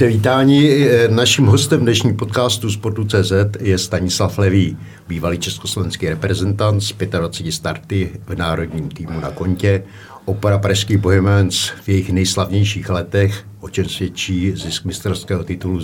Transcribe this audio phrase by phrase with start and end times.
[0.00, 0.88] Buďte vítáni.
[1.08, 4.76] Naším hostem dnešní podcastu Sportu.cz je Stanislav Levý,
[5.08, 9.82] bývalý československý reprezentant z 25 starty v národním týmu na kontě,
[10.24, 15.78] opera Pražský Bohemians v jejich nejslavnějších letech, o čem svědčí zisk mistrovského titulu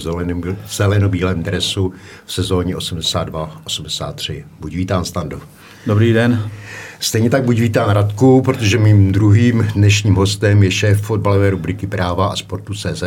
[0.66, 1.92] v zelenobílém dresu
[2.26, 4.44] v sezóně 82-83.
[4.60, 5.40] Buď vítán, Stando.
[5.86, 6.50] Dobrý den.
[7.00, 12.26] Stejně tak buď vítán Radku, protože mým druhým dnešním hostem je šéf fotbalové rubriky Práva
[12.26, 13.02] a sportu CZ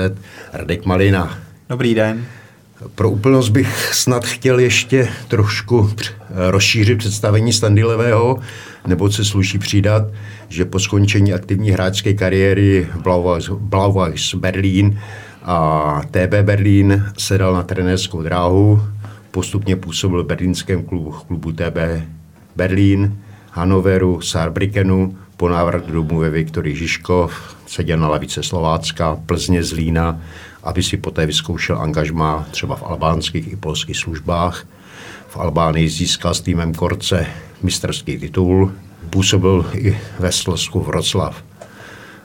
[0.54, 1.38] Radek Malina.
[1.70, 2.26] Dobrý den.
[2.96, 5.92] Pro úplnost bych snad chtěl ještě trošku
[6.50, 8.40] rozšířit představení Standilevého,
[8.88, 10.04] nebo se sluší přidat,
[10.50, 15.00] že po skončení aktivní hráčské kariéry v Blauweiss Berlín
[15.44, 18.82] a TB Berlín se dal na trenérskou dráhu,
[19.32, 21.78] postupně působil v berlínském klubu, klubu TB
[22.56, 23.18] Berlín,
[23.52, 30.22] Hanoveru, Saarbrückenu, po návratu domů ve Viktorii Žižkov, seděl na lavice Slovácka, Plzně, Zlína,
[30.64, 34.66] aby si poté vyzkoušel angažma třeba v albánských i polských službách.
[35.28, 37.28] V Albánii získal s týmem Korce
[37.64, 38.74] mistrský titul,
[39.10, 41.44] působil i ve Slesku Vroclav.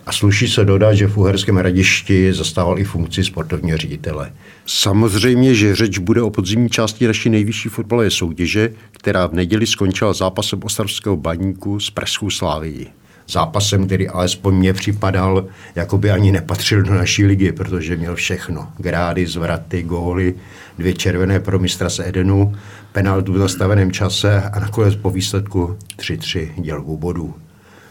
[0.07, 4.33] A sluší se dodat, že v Uherském hradišti zastával i funkci sportovního ředitele.
[4.67, 10.13] Samozřejmě, že řeč bude o podzimní části naší nejvyšší fotbalové soutěže, která v neděli skončila
[10.13, 12.87] zápasem ostravského baníku s Pražskou Slávií.
[13.29, 18.69] Zápasem, který alespoň mě připadal, jako by ani nepatřil do naší ligy, protože měl všechno.
[18.79, 20.35] Grády, zvraty, góly,
[20.79, 22.55] dvě červené pro mistra z Edenu,
[22.93, 27.35] penaltu v zastaveném čase a nakonec po výsledku 3-3 dělbu bodů.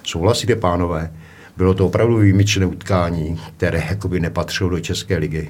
[0.04, 1.12] Souhlasíte, pánové?
[1.58, 5.50] Bylo to opravdu výjimečné utkání, které jakoby nepatřilo do České ligy.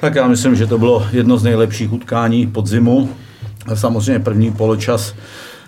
[0.00, 3.08] Tak já myslím, že to bylo jedno z nejlepších utkání podzimu.
[3.74, 5.14] Samozřejmě první poločas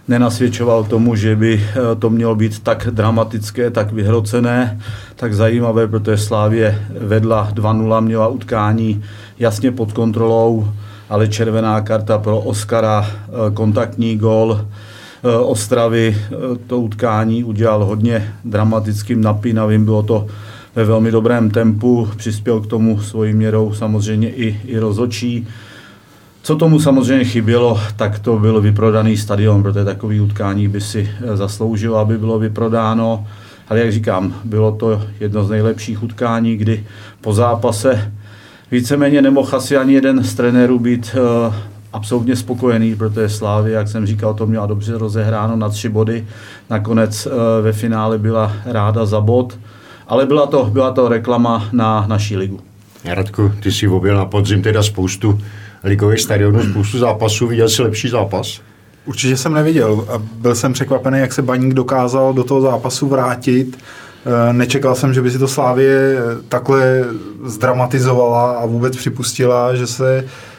[0.08, 4.80] nenasvědčoval tomu, že by eh, to mělo být tak dramatické, tak vyhrocené,
[5.16, 9.04] tak zajímavé, protože Slávě vedla 2-0, měla utkání
[9.38, 10.68] jasně pod kontrolou,
[11.08, 14.66] ale červená karta pro Oskara, eh, kontaktní gol,
[15.40, 16.34] Ostravy eh,
[16.66, 20.26] to utkání udělal hodně dramatickým, napínavým, bylo to
[20.74, 25.46] ve velmi dobrém tempu, přispěl k tomu svojí měrou samozřejmě i, i rozočí.
[26.42, 31.36] Co tomu samozřejmě chybělo, tak to byl vyprodaný stadion, protože takový utkání by si eh,
[31.36, 33.26] zasloužilo, aby bylo vyprodáno.
[33.68, 36.84] Ale jak říkám, bylo to jedno z nejlepších utkání, kdy
[37.20, 38.12] po zápase
[38.70, 41.16] víceméně nemohl asi ani jeden z trenérů být
[41.96, 46.26] absolutně spokojený, protože Slávy, jak jsem říkal, to měla dobře rozehráno na tři body.
[46.70, 49.58] Nakonec eh, ve finále byla ráda za bod,
[50.08, 52.60] ale byla to, byla to reklama na naší ligu.
[53.04, 55.40] Radku, ty jsi objel na podzim teda spoustu
[55.84, 57.46] ligových stadionů, spoustu zápasů.
[57.46, 58.60] Viděl jsi lepší zápas?
[59.06, 63.78] Určitě jsem neviděl a byl jsem překvapený, jak se Baník dokázal do toho zápasu vrátit.
[63.78, 66.18] Eh, nečekal jsem, že by si to Slávě
[66.48, 67.04] takhle
[67.44, 70.55] zdramatizovala a vůbec připustila, že se Eh,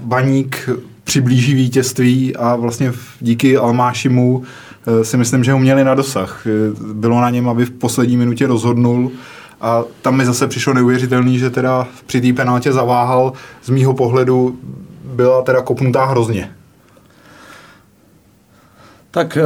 [0.00, 0.68] Baník
[1.04, 4.42] přiblíží vítězství a vlastně díky Almášimu
[4.86, 6.46] eh, si myslím, že ho měli na dosah.
[6.46, 6.50] Eh,
[6.92, 9.10] bylo na něm, aby v poslední minutě rozhodnul
[9.60, 13.32] a tam mi zase přišlo neuvěřitelný, že teda při té penaltě zaváhal.
[13.62, 14.58] Z mýho pohledu
[15.04, 16.52] byla teda kopnutá hrozně.
[19.10, 19.38] Tak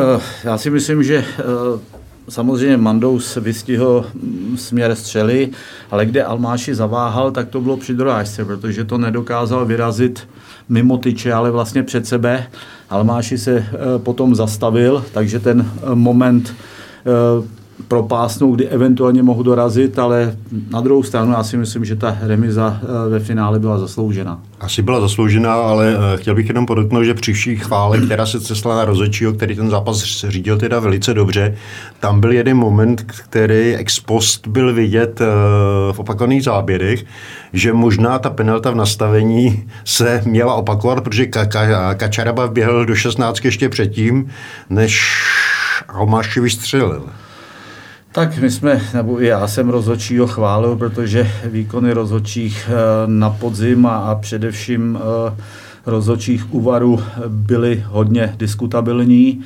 [0.44, 1.24] já si myslím, že
[2.28, 4.06] Samozřejmě Mandous vystihl
[4.56, 5.50] směr střely,
[5.90, 10.28] ale kde Almáši zaváhal, tak to bylo při dorážce, protože to nedokázal vyrazit
[10.68, 12.46] mimo tyče, ale vlastně před sebe.
[12.90, 13.66] Almáši se eh,
[13.98, 17.63] potom zastavil, takže ten eh, moment eh,
[17.94, 20.36] propásnou, kdy eventuálně mohu dorazit, ale
[20.70, 24.40] na druhou stranu já si myslím, že ta remiza eh, ve finále byla zasloužena.
[24.60, 28.40] Asi byla zasloužená, ale eh, chtěl bych jenom podotknout, že při vší chvále, která se
[28.40, 31.56] cestla na rozhodčího, který ten zápas řídil teda velice dobře,
[32.00, 35.24] tam byl jeden moment, který ex post byl vidět eh,
[35.92, 37.04] v opakovaných záběrech,
[37.52, 41.26] že možná ta penalta v nastavení se měla opakovat, protože
[41.96, 44.30] Kačaraba běhl do 16 ještě předtím,
[44.70, 45.22] než
[45.88, 47.02] Almáši vystřelil.
[48.14, 52.72] Tak my jsme, nebo já jsem rozhodčího chválil, protože výkony rozhodčích eh,
[53.06, 55.42] na podzim a především eh,
[55.86, 59.44] rozhodčích úvaru byly hodně diskutabilní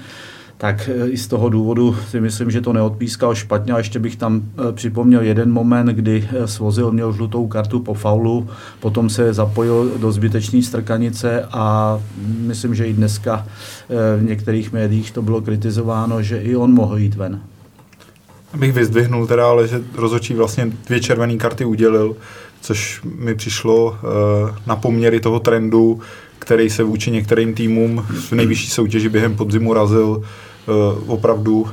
[0.58, 3.72] tak eh, i z toho důvodu si myslím, že to neodpískal špatně.
[3.72, 4.42] A ještě bych tam
[4.72, 8.48] připomněl jeden moment, kdy Svozil měl žlutou kartu po faulu,
[8.80, 13.46] potom se zapojil do zbytečné strkanice a myslím, že i dneska
[14.18, 17.40] v některých médiích to bylo kritizováno, že i on mohl jít ven
[18.56, 22.16] bych vyzdvihnul teda, ale že rozhodčí vlastně dvě červené karty udělil,
[22.60, 23.98] což mi přišlo uh,
[24.66, 26.00] na poměry toho trendu,
[26.38, 30.22] který se vůči některým týmům v nejvyšší soutěži během podzimu razil.
[31.06, 31.66] opravdu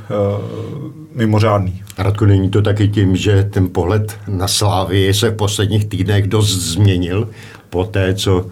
[1.16, 1.83] mimořádný.
[1.98, 6.51] Radko, není to taky tím, že ten pohled na Slávy se v posledních týdnech dost
[6.51, 7.30] změnil
[7.69, 8.48] po té, co uh,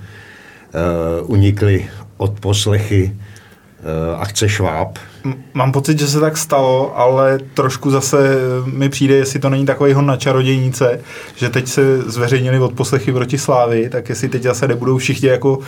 [1.32, 4.98] unikly od poslechy uh, akce Šváb?
[5.54, 8.36] Mám pocit, že se tak stalo, ale trošku zase
[8.66, 11.00] mi přijde, jestli to není takový hon na čarodějnice,
[11.36, 15.60] že teď se zveřejnili odposlechy proti Slávy, tak jestli teď zase nebudou všichni jako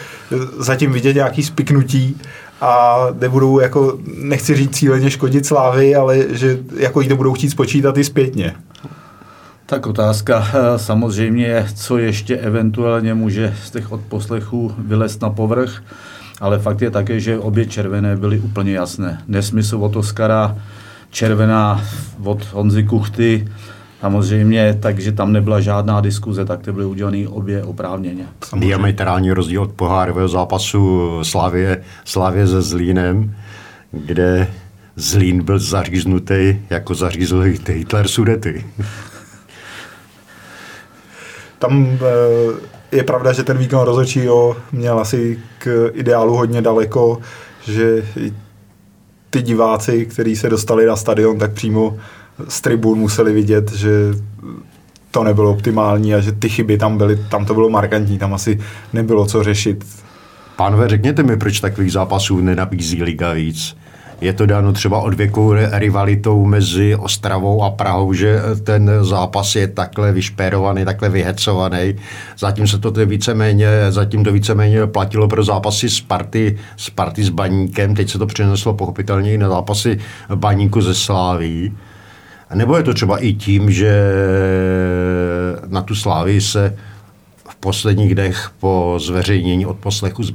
[0.58, 2.22] zatím vidět nějaký spiknutí
[2.62, 7.50] a nebudou jako, nechci říct cíleně škodit Slávy, ale že jako jí to budou chtít
[7.50, 8.56] spočítat i zpětně.
[9.66, 15.84] Tak otázka eh, samozřejmě co ještě eventuálně může z těch odposlechů vylézt na povrch,
[16.42, 19.22] ale fakt je také, že obě červené byly úplně jasné.
[19.28, 20.58] Nesmysl od Oskara,
[21.10, 21.84] červená
[22.24, 23.48] od Honzy Kuchty,
[24.06, 28.26] Samozřejmě, takže tam nebyla žádná diskuze, tak ty byly udělané obě oprávněně.
[28.58, 33.36] Diametrální rozdíl od pohárového zápasu Slavě, Slavě se Zlínem,
[33.92, 34.48] kde
[34.96, 38.66] Zlín byl zaříznutý, jako zařízl Hitler Sudety.
[41.60, 47.18] Tam eh, je pravda, že ten výkon rozhodčího měl asi k ideálu hodně daleko,
[47.64, 48.04] že
[49.30, 51.98] ty diváci, kteří se dostali na stadion, tak přímo
[52.48, 53.90] z tribun museli vidět, že
[55.12, 58.60] to nebylo optimální a že ty chyby tam byly, tam to bylo markantní, tam asi
[58.94, 59.86] nebylo co řešit.
[60.56, 63.78] Pánové, řekněte mi, proč takových zápasů nenabízí Liga víc?
[64.22, 70.12] Je to dáno třeba odvěkou rivalitou mezi Ostravou a Prahou, že ten zápas je takhle
[70.12, 71.96] vyšpérovaný, takhle vyhecovaný.
[72.40, 78.10] Zatím se to víceméně, zatím to víceméně platilo pro zápasy Sparty, Sparty s Baníkem, teď
[78.10, 79.98] se to přeneslo pochopitelně i na zápasy
[80.36, 81.78] Baníku ze Sláví.
[82.54, 84.12] Nebo je to třeba i tím, že
[85.68, 86.78] na tu slávy se
[87.50, 90.30] v posledních dnech po zveřejnění od poslechu z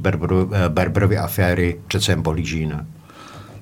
[0.67, 2.85] Berberovy aféry přece jen?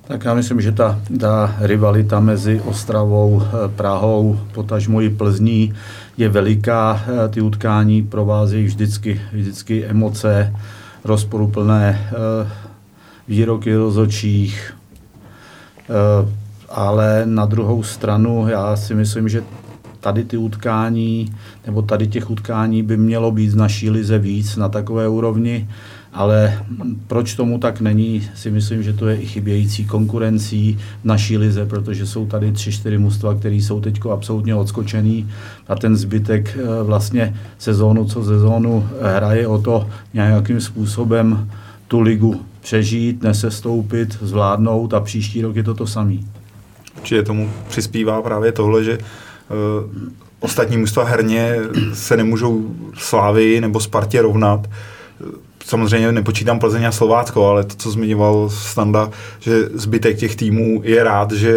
[0.10, 3.44] Tak já myslím, že ta, ta rivalita mezi Ostravou,
[3.76, 5.74] Prahou, potažmo i Plzní
[6.18, 7.02] je veliká.
[7.30, 10.54] Ty utkání provázejí vždycky, vždycky emoce,
[11.04, 12.52] rozporuplné eh,
[13.28, 14.74] výroky rozhodčích,
[15.90, 16.30] eh,
[16.70, 19.44] ale na druhou stranu já si myslím, že
[20.00, 21.36] tady ty utkání,
[21.66, 25.70] nebo tady těch utkání by mělo být z naší lize víc na takové úrovni,
[26.14, 26.66] ale
[27.08, 31.66] proč tomu tak není, si myslím, že to je i chybějící konkurencí v naší lize,
[31.66, 35.30] protože jsou tady tři, čtyři mužstva, které jsou teď absolutně odskočený
[35.68, 41.50] a ten zbytek eh, vlastně sezónu co sezónu hraje o to nějakým způsobem
[41.88, 46.28] tu ligu přežít, nesestoupit, zvládnout a příští rok je to to samý.
[46.98, 49.06] Určitě tomu přispívá právě tohle, že uh,
[50.40, 51.56] ostatní mužstva herně
[51.94, 54.70] se nemůžou Slávy nebo Spartě rovnat.
[55.70, 61.04] Samozřejmě nepočítám Plzeň a Slovácko, ale to, co zmiňoval Standa, že zbytek těch týmů je
[61.04, 61.54] rád, že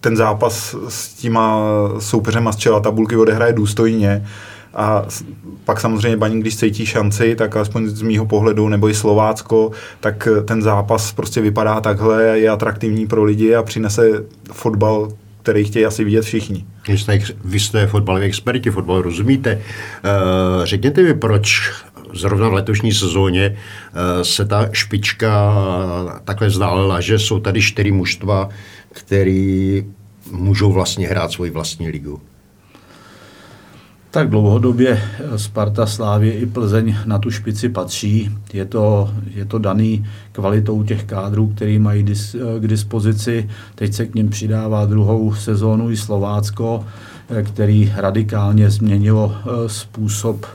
[0.00, 1.60] ten zápas s těma
[1.98, 4.26] soupeřema z čela tabulky odehraje důstojně
[4.74, 5.04] a
[5.64, 9.70] pak samozřejmě Baník, když cítí šanci, tak aspoň z mýho pohledu, nebo i Slovácko,
[10.00, 14.02] tak ten zápas prostě vypadá takhle, je atraktivní pro lidi a přinese
[14.52, 15.08] fotbal,
[15.42, 16.66] který chtějí asi vidět všichni.
[17.44, 19.54] Vy jste fotbaloví experti, fotbal rozumíte.
[19.54, 21.72] Uh, řekněte mi, proč
[22.14, 25.54] zrovna v letošní sezóně uh, se ta špička
[26.24, 28.48] takhle vzdálila, že jsou tady čtyři mužstva,
[28.92, 29.84] který
[30.30, 32.20] můžou vlastně hrát svoji vlastní ligu.
[34.10, 35.02] Tak dlouhodobě
[35.36, 38.30] Sparta, Slávě i Plzeň na tu špici patří.
[38.52, 43.48] Je to, je to daný kvalitou těch kádrů, který mají dis, k dispozici.
[43.74, 46.86] Teď se k ním přidává druhou sezónu i Slovácko,
[47.42, 50.46] který radikálně změnilo eh, způsob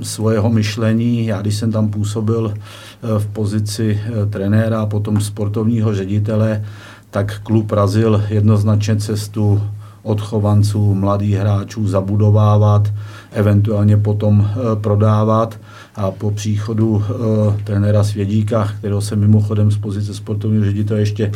[0.00, 1.26] eh, svého myšlení.
[1.26, 4.00] Já, když jsem tam působil eh, v pozici
[4.30, 6.64] trenéra a potom sportovního ředitele,
[7.10, 9.62] tak klub razil jednoznačně cestu
[10.06, 12.92] odchovanců, mladých hráčů zabudovávat,
[13.32, 15.58] eventuálně potom eh, prodávat
[15.96, 21.32] a po příchodu e, trenéra Svědíka, kterého se mimochodem z pozice sportovního ředitele ještě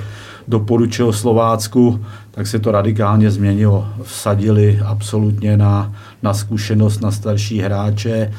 [0.49, 2.01] doporučil Slovácku,
[2.31, 3.89] tak se to radikálně změnilo.
[4.03, 8.33] Vsadili absolutně na, na zkušenost, na starší hráče.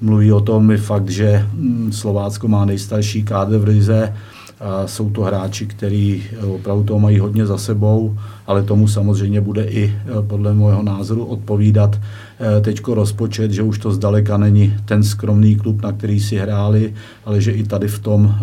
[0.00, 4.12] Mluví o tom i fakt, že hm, Slovácko má nejstarší kádr v Rize,
[4.60, 9.40] a jsou to hráči, kteří eh, opravdu toho mají hodně za sebou, ale tomu samozřejmě
[9.40, 12.00] bude i eh, podle mého názoru odpovídat
[12.60, 17.40] teďko rozpočet, že už to zdaleka není ten skromný klub, na který si hráli, ale
[17.40, 18.34] že i tady v tom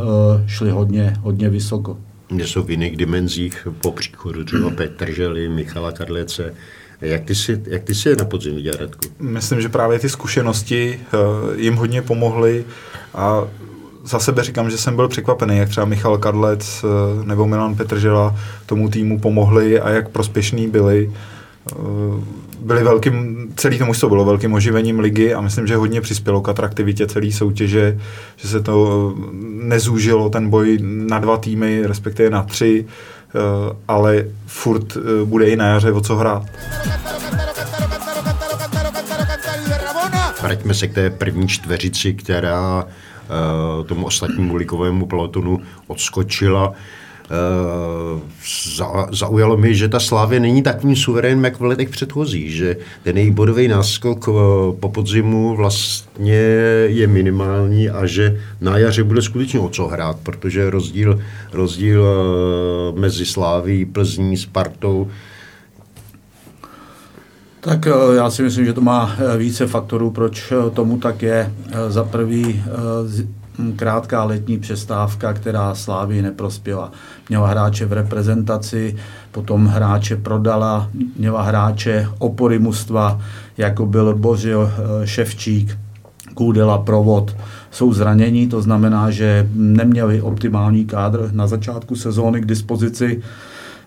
[0.48, 1.98] šli hodně, hodně vysoko.
[2.30, 6.54] Jsou v jiných dimenzích po příchodu třeba Petr Želi, Michala Karlece,
[7.02, 9.02] jak ty, si, jak ty si je na podzim viděl, Radku?
[9.20, 11.00] Myslím, že právě ty zkušenosti
[11.56, 12.66] jim hodně pomohly
[13.14, 13.44] a
[14.06, 16.86] za sebe říkám, že jsem byl překvapený, jak třeba Michal Kadlec
[17.24, 18.36] nebo Milan Petržela
[18.66, 21.12] tomu týmu pomohli a jak prospěšní byli
[22.60, 26.50] byli velkým, celý to mužstvo bylo velkým oživením ligy a myslím, že hodně přispělo k
[26.50, 28.00] atraktivitě celé soutěže,
[28.36, 33.40] že se to nezúžilo ten boj na dva týmy, respektive na tři, eh,
[33.88, 36.44] ale furt eh, bude i na jaře o co hrát.
[40.42, 46.74] Vraťme se k té první čtveřici, která eh, tomu ostatnímu ligovému pelotonu odskočila.
[47.26, 48.22] Uh,
[49.12, 53.32] zaujalo mi, že ta Slávě není takovým suverénem, jak v letech předchozí, že ten její
[53.32, 54.36] bodový náskok uh,
[54.80, 56.40] po podzimu vlastně
[56.86, 61.20] je minimální a že na jaře bude skutečně o co hrát, protože rozdíl,
[61.54, 65.08] rozdíl uh, mezi Sláví, Plzní, Spartou
[67.60, 71.54] tak já si myslím, že to má více faktorů, proč tomu tak je.
[71.88, 72.64] Za prvý
[73.76, 76.92] krátká letní přestávka, která Slávii neprospěla.
[77.30, 78.96] Měla hráče v reprezentaci,
[79.32, 83.22] potom hráče prodala, měla hráče opory mužstva,
[83.58, 85.78] jako byl Bořil eh, Ševčík,
[86.34, 87.36] Kůdela, Provod,
[87.72, 93.22] jsou zranění, to znamená, že neměli optimální kádr na začátku sezóny k dispozici.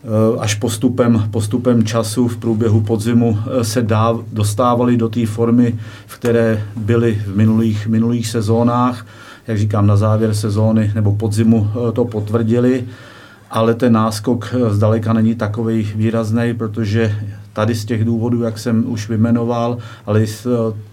[0.04, 5.78] Eh, až postupem, postupem času v průběhu podzimu eh, se dá, dostávali do té formy,
[6.06, 9.06] v které byly v minulých, minulých sezónách
[9.48, 12.84] jak říkám, na závěr sezóny nebo podzimu eh, to potvrdili,
[13.50, 17.16] ale ten náskok eh, zdaleka není takový výrazný, protože
[17.52, 20.88] tady z těch důvodů, jak jsem už vymenoval, ale z, eh,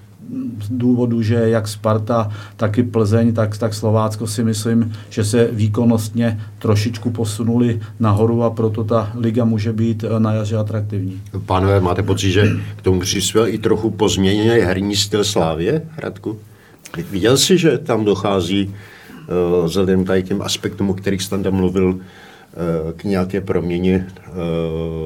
[0.63, 5.47] z důvodu, že jak Sparta, tak i Plzeň, tak, tak Slovácko si myslím, že se
[5.51, 11.21] výkonnostně trošičku posunuli nahoru a proto ta liga může být na jaře atraktivní.
[11.45, 16.37] Pánové, máte pocit, že k tomu přispěl i trochu pozměněný herní styl Slávě, Radku?
[17.03, 21.87] Viděl jsi, že tam dochází uh, vzhledem tady těm aspektům, o kterých jsi tam mluvil,
[21.87, 22.01] uh,
[22.95, 24.33] k nějaké proměně uh,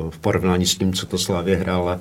[0.09, 1.99] v porovnání s tím, co to Slávě hrála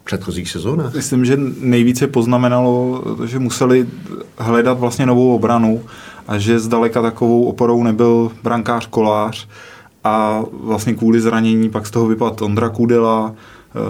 [0.00, 0.94] v předchozích sezónách?
[0.94, 3.86] Myslím, že nejvíce poznamenalo, že museli
[4.38, 5.82] hledat vlastně novou obranu
[6.28, 9.48] a že zdaleka takovou oporou nebyl brankář Kolář
[10.04, 13.34] a vlastně kvůli zranění pak z toho vypadl Ondra Kudela,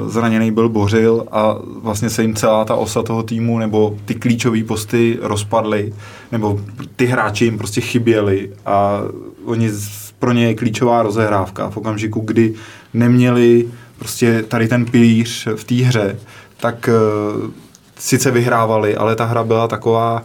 [0.06, 4.64] zraněný byl Bořil a vlastně se jim celá ta osa toho týmu nebo ty klíčové
[4.64, 5.92] posty rozpadly,
[6.32, 6.60] nebo
[6.96, 9.00] ty hráči jim prostě chyběli a
[9.44, 9.70] oni
[10.18, 12.54] pro ně je klíčová rozehrávka v okamžiku, kdy
[12.94, 16.18] neměli prostě tady ten pilíř v té hře,
[16.56, 17.50] tak uh,
[17.98, 20.22] sice vyhrávali, ale ta hra byla taková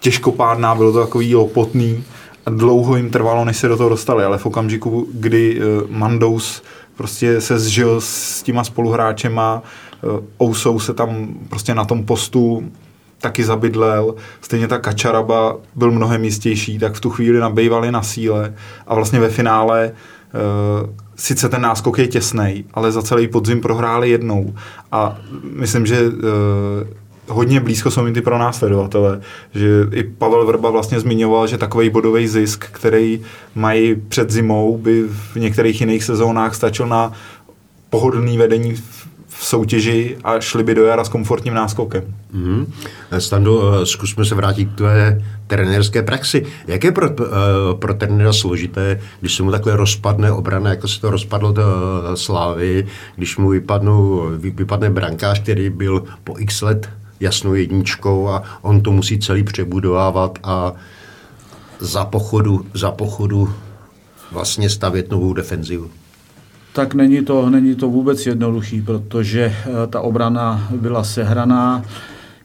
[0.00, 2.04] těžkopádná, bylo to takový lopotný
[2.46, 6.62] a dlouho jim trvalo, než se do toho dostali, ale v okamžiku, kdy uh, Mandous
[6.96, 10.06] prostě se zžil s těma spoluhráčema, eh,
[10.42, 12.70] Ousou se tam prostě na tom postu
[13.20, 18.54] taky zabydlel, stejně tak Kačaraba byl mnohem jistější, tak v tu chvíli nabývali na síle.
[18.86, 24.10] A vlastně ve finále uh, sice ten náskok je těsný, ale za celý podzim prohráli
[24.10, 24.54] jednou.
[24.92, 26.12] A myslím, že uh,
[27.28, 29.20] hodně blízko jsou mi ty pronásledovatele,
[29.54, 33.20] že i Pavel Vrba vlastně zmiňoval, že takový bodový zisk, který
[33.54, 37.12] mají před zimou, by v některých jiných sezónách stačil na
[37.90, 38.74] pohodlný vedení
[39.28, 42.14] v soutěži a šli by do jara s komfortním náskokem.
[42.34, 42.66] Mm-hmm.
[43.18, 46.46] Stando, eh, zkusme se vrátit k tvé trenérské praxi.
[46.66, 47.16] Jak je pro, uh,
[47.78, 51.64] pro trenéra složité, když se mu takhle rozpadne obrana, jako se to rozpadlo do
[52.14, 58.80] Slávy, když mu vypadnou, vypadne brankář, který byl po x let jasnou jedničkou a on
[58.80, 60.72] to musí celý přebudovávat a
[61.78, 63.52] za pochodu, za pochodu
[64.32, 65.90] vlastně stavět novou defenzivu.
[66.72, 71.84] Tak není to, není to vůbec jednoduchý, protože eh, ta obrana byla sehraná.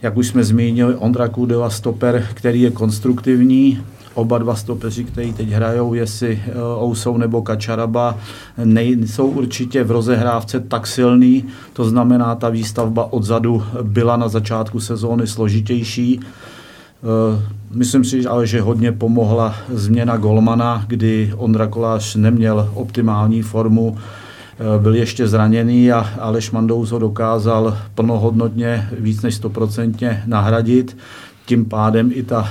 [0.02, 5.50] Jak už jsme zmínili, Ondra Kudela stoper, který je konstruktivní, oba dva stopeři, kteří teď
[5.50, 6.52] hrajou, jestli eh,
[6.82, 8.18] Ousou nebo Kačaraba,
[8.64, 15.28] nejsou určitě v rozehrávce tak silný, to znamená, ta výstavba odzadu byla na začátku sezóny
[15.28, 16.20] složitější.
[16.20, 17.42] Eh,
[17.72, 24.80] myslím si ale, že hodně pomohla změna Golmana, kdy Ondra Kolář neměl optimální formu, eh,
[24.82, 30.98] byl ještě zraněný a Aleš Mandous ho dokázal plnohodnotně víc než 100% nahradit.
[31.46, 32.48] Tím pádem i ta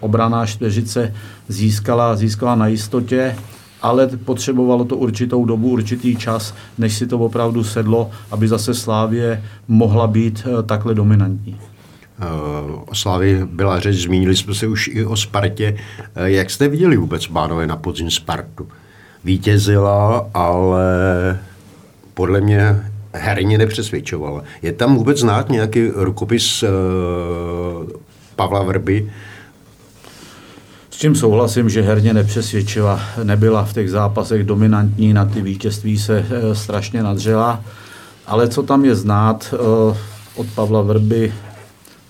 [0.00, 1.14] obraná čtveřice
[1.48, 3.36] získala, získala na jistotě,
[3.82, 9.42] ale potřebovalo to určitou dobu, určitý čas, než si to opravdu sedlo, aby zase Slávě
[9.68, 11.60] mohla být eh, takhle dominantní.
[12.20, 12.24] Eh,
[12.86, 15.76] o Slávě byla řeč, zmínili jsme se už i o Spartě.
[16.14, 18.68] Eh, jak jste viděli vůbec, pánové, na podzim Spartu?
[19.24, 20.84] Vítězila, ale
[22.14, 24.42] podle mě herně nepřesvědčovala.
[24.62, 26.64] Je tam vůbec znát nějaký rukopis
[28.36, 29.10] Pavla Vrby,
[31.00, 36.54] čím souhlasím, že herně nepřesvědčila, nebyla v těch zápasech dominantní, na ty vítězství se e,
[36.54, 37.60] strašně nadřela,
[38.26, 39.56] ale co tam je znát e,
[40.34, 41.32] od Pavla Vrby,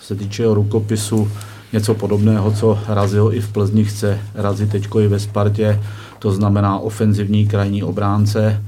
[0.01, 1.31] se týče rukopisu,
[1.73, 5.81] něco podobného, co razil i v Plzni, chce razit teď i ve Spartě,
[6.19, 8.63] to znamená ofenzivní krajní obránce.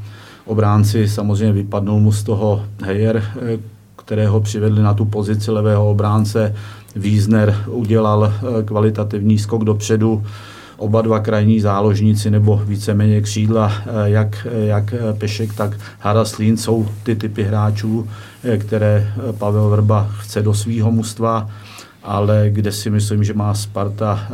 [0.45, 3.59] Obránci samozřejmě vypadnul mu z toho Heyer, e,
[3.97, 6.55] kterého přivedli na tu pozici levého obránce.
[6.97, 10.25] Wiesner udělal eh, kvalitativní skok dopředu.
[10.77, 17.17] Oba dva krajní záložníci nebo víceméně křídla, eh, jak, jak Pešek, tak Haraslín jsou ty
[17.17, 18.09] typy hráčů,
[18.45, 21.51] eh, které Pavel Vrba chce do svého mužstva,
[22.03, 24.29] ale kde si myslím, že má Sparta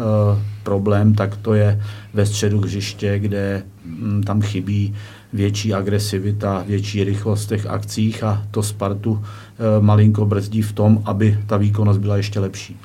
[0.62, 1.82] problém, tak to je
[2.14, 4.94] ve středu hřiště, kde hm, tam chybí
[5.32, 9.47] větší agresivita, větší rychlost v těch akcích a to Spartu eh,
[9.80, 12.76] malinko brzdí v tom, aby ta výkonnost byla ještě lepší.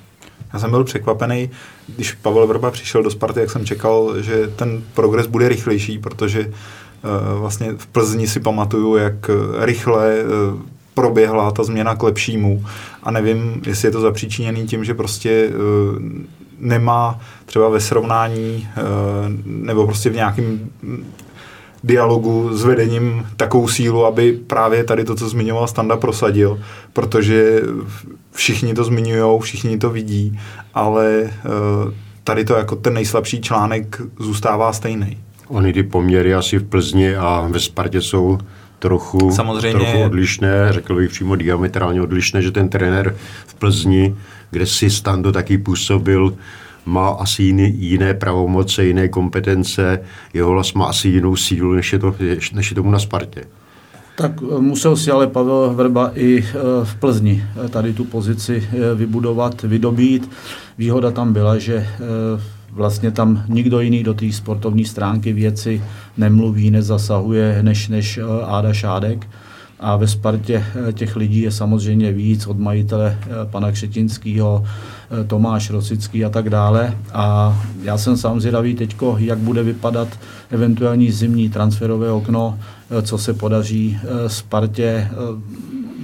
[0.53, 1.50] Já jsem byl překvapený,
[1.96, 6.46] když Pavel Vrba přišel do Sparty, jak jsem čekal, že ten progres bude rychlejší, protože
[6.46, 10.62] uh, vlastně v Plzni si pamatuju, jak rychle uh,
[10.94, 12.65] proběhla ta změna k lepšímu
[13.03, 15.50] a nevím, jestli je to zapříčiněný tím, že prostě
[16.60, 18.68] nemá třeba ve srovnání
[19.46, 20.70] nebo prostě v nějakém
[21.84, 26.60] dialogu s vedením takovou sílu, aby právě tady to, co zmiňoval Standa, prosadil,
[26.94, 27.62] protože
[28.32, 30.40] všichni to zmiňují, všichni to vidí,
[30.74, 31.30] ale eh,
[32.24, 35.18] tady to jako ten nejslabší článek zůstává stejný.
[35.48, 38.38] Ony ty poměry asi v Plzni a ve Spartě jsou
[38.80, 39.72] trochu, Samozřejmě.
[39.72, 43.16] trochu odlišné, řekl bych přímo diametrálně odlišné, že ten trenér
[43.48, 44.16] v Plzni,
[44.52, 46.38] kde si Stando taky působil,
[46.86, 50.00] má asi jiný, jiné pravomoce, jiné kompetence,
[50.34, 52.16] jeho hlas má asi jinou sílu, než je, to,
[52.54, 53.44] než je tomu na Spartě.
[54.16, 58.70] Tak eh, musel si ale Pavel Vrba i eh, v Plzni eh, tady tu pozici
[58.96, 60.30] vybudovat, vydobít.
[60.78, 61.88] Výhoda tam byla, že
[62.72, 65.84] vlastně tam nikdo jiný do té sportovní stránky věci
[66.18, 69.27] nemluví, nezasahuje, než, než Áda Šádek.
[69.79, 73.18] A ve Spartě těch lidí je samozřejmě víc od majitele
[73.51, 74.66] pana Křetinského,
[75.28, 76.98] Tomáš Rosický a tak dále.
[77.14, 83.18] A já jsem sám zvědavý teď, jak bude vypadat eventuální zimní transferové okno, eh, co
[83.18, 85.10] se podaří eh, Spartě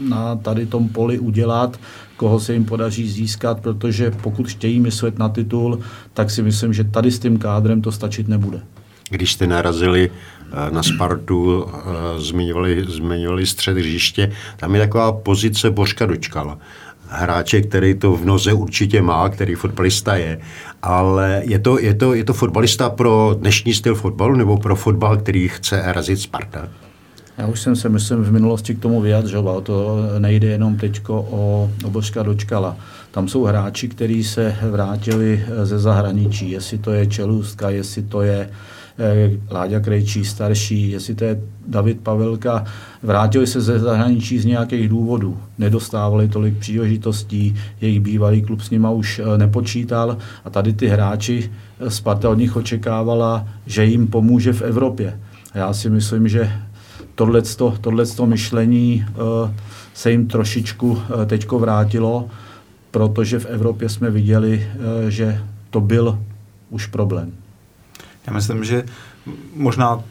[0.10, 1.80] na tady tom poli udělat,
[2.17, 5.80] koho se jim podaří získat, protože pokud chtějí myslet na titul,
[6.13, 8.62] tak si myslím, že tady s tím kádrem to stačit nebude.
[9.10, 10.12] Když jste narazili
[10.69, 11.65] na Spartu,
[12.17, 16.58] zmiňovali, zmiňovali střed hřiště, tam je taková pozice Božka Dočkala
[17.10, 20.39] hráče, který to v noze určitě má, který fotbalista je,
[20.82, 25.17] ale je to, je to, je to fotbalista pro dnešní styl fotbalu nebo pro fotbal,
[25.17, 26.67] který chce razit Sparta?
[27.38, 29.62] Já už jsem se, myslím, v minulosti k tomu vyjadřoval.
[29.62, 32.78] To nejde jenom teď o Obořka Dočkala.
[33.12, 36.52] Tam jsou hráči, kteří se vrátili ze zahraničí.
[36.52, 38.52] Jestli to je Čelůstka, jestli to je Eh,
[39.51, 42.65] Láďa Krejčí starší, jestli to je David Pavelka,
[43.03, 45.38] vrátili se ze zahraničí z nějakých důvodů.
[45.57, 51.51] Nedostávali tolik příležitostí, jejich bývalý klub s nima už eh, nepočítal a tady ty hráči
[51.79, 55.19] eh, Sparta od nich očekávala, že jim pomůže v Evropě.
[55.53, 56.51] A já si myslím, že
[57.15, 59.05] tohleto, tohleto myšlení
[59.93, 62.29] se jim trošičku teďko vrátilo,
[62.91, 64.67] protože v Evropě jsme viděli,
[65.09, 66.19] že to byl
[66.69, 67.31] už problém.
[68.29, 68.83] Já myslím, že
[69.55, 70.03] možná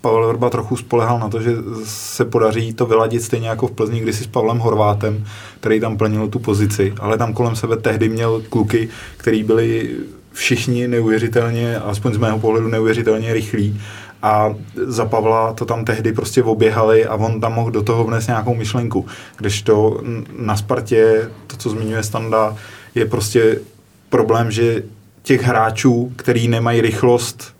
[0.00, 1.50] Pavel Vrba trochu spolehal na to, že
[1.84, 5.24] se podaří to vyladit stejně jako v Plzni, kdy si s Pavlem Horvátem,
[5.60, 9.96] který tam plnil tu pozici, ale tam kolem sebe tehdy měl kluky, který byli
[10.32, 13.80] všichni neuvěřitelně, aspoň z mého pohledu neuvěřitelně rychlí
[14.22, 14.54] a
[14.86, 18.54] za Pavla to tam tehdy prostě oběhali a on tam mohl do toho vnést nějakou
[18.54, 19.06] myšlenku.
[19.36, 20.00] Kdežto
[20.38, 22.56] na Spartě, to, co zmiňuje Standa,
[22.94, 23.60] je prostě
[24.08, 24.82] problém, že
[25.22, 27.53] těch hráčů, který nemají rychlost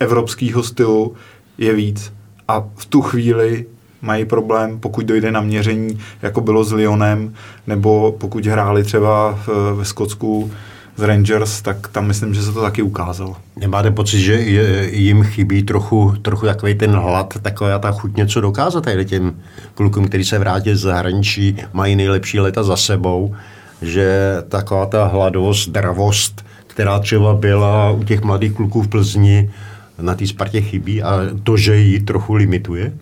[0.00, 1.14] evropského stylu,
[1.58, 2.12] je víc.
[2.48, 3.66] A v tu chvíli
[4.02, 7.34] mají problém, pokud dojde na měření, jako bylo s Lyonem,
[7.66, 9.38] nebo pokud hráli třeba
[9.74, 10.50] ve Skotsku
[10.96, 13.36] z Rangers, tak tam myslím, že se to taky ukázalo.
[13.56, 14.34] Nemáte pocit, že
[14.90, 19.36] jim chybí trochu, trochu takový ten hlad, taková ta chuť něco dokázat tady těm
[19.74, 23.34] klukům, který se vrátí z zahraničí, mají nejlepší leta za sebou,
[23.82, 26.44] že taková ta hladovost, dravost
[26.78, 29.50] která třeba byla u těch mladých kluků v Plzni,
[30.00, 32.92] na té Spartě chybí a to, že ji trochu limituje?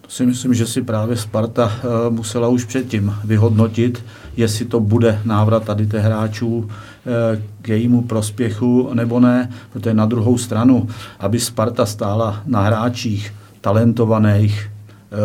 [0.00, 4.04] To si myslím, že si právě Sparta eh, musela už předtím vyhodnotit,
[4.36, 10.06] jestli to bude návrat tady těch hráčů eh, k jejímu prospěchu nebo ne, protože na
[10.06, 14.70] druhou stranu, aby Sparta stála na hráčích talentovaných,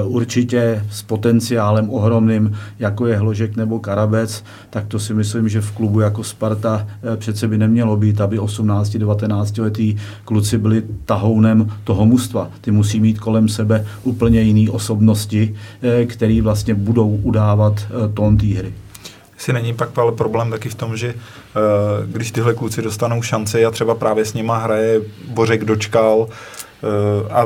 [0.03, 5.71] určitě s potenciálem ohromným, jako je Hložek nebo Karabec, tak to si myslím, že v
[5.71, 12.49] klubu jako Sparta přece by nemělo být, aby 18-19 letý kluci byli tahounem toho mužstva.
[12.61, 15.55] Ty musí mít kolem sebe úplně jiné osobnosti,
[16.05, 18.73] které vlastně budou udávat tón té hry
[19.39, 21.13] si není pak ale problém taky v tom, že
[22.05, 25.01] když tyhle kluci dostanou šanci a třeba právě s nima hraje
[25.33, 26.27] Bořek Dočkal
[27.31, 27.45] a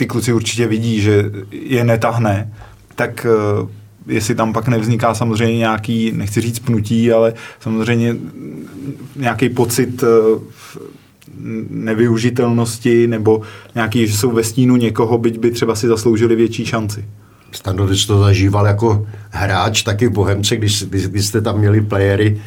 [0.00, 2.52] ty kluci určitě vidí, že je netahne,
[2.94, 3.26] tak
[3.60, 3.68] uh,
[4.06, 8.16] jestli tam pak nevzniká samozřejmě nějaký, nechci říct pnutí, ale samozřejmě
[9.16, 10.08] nějaký pocit uh,
[11.70, 13.42] nevyužitelnosti nebo
[13.74, 17.04] nějaký, že jsou ve stínu někoho, byť by třeba si zasloužili větší šanci.
[17.52, 22.40] Stando, to zažíval jako hráč taky v Bohemce, když, když, když jste tam měli playery,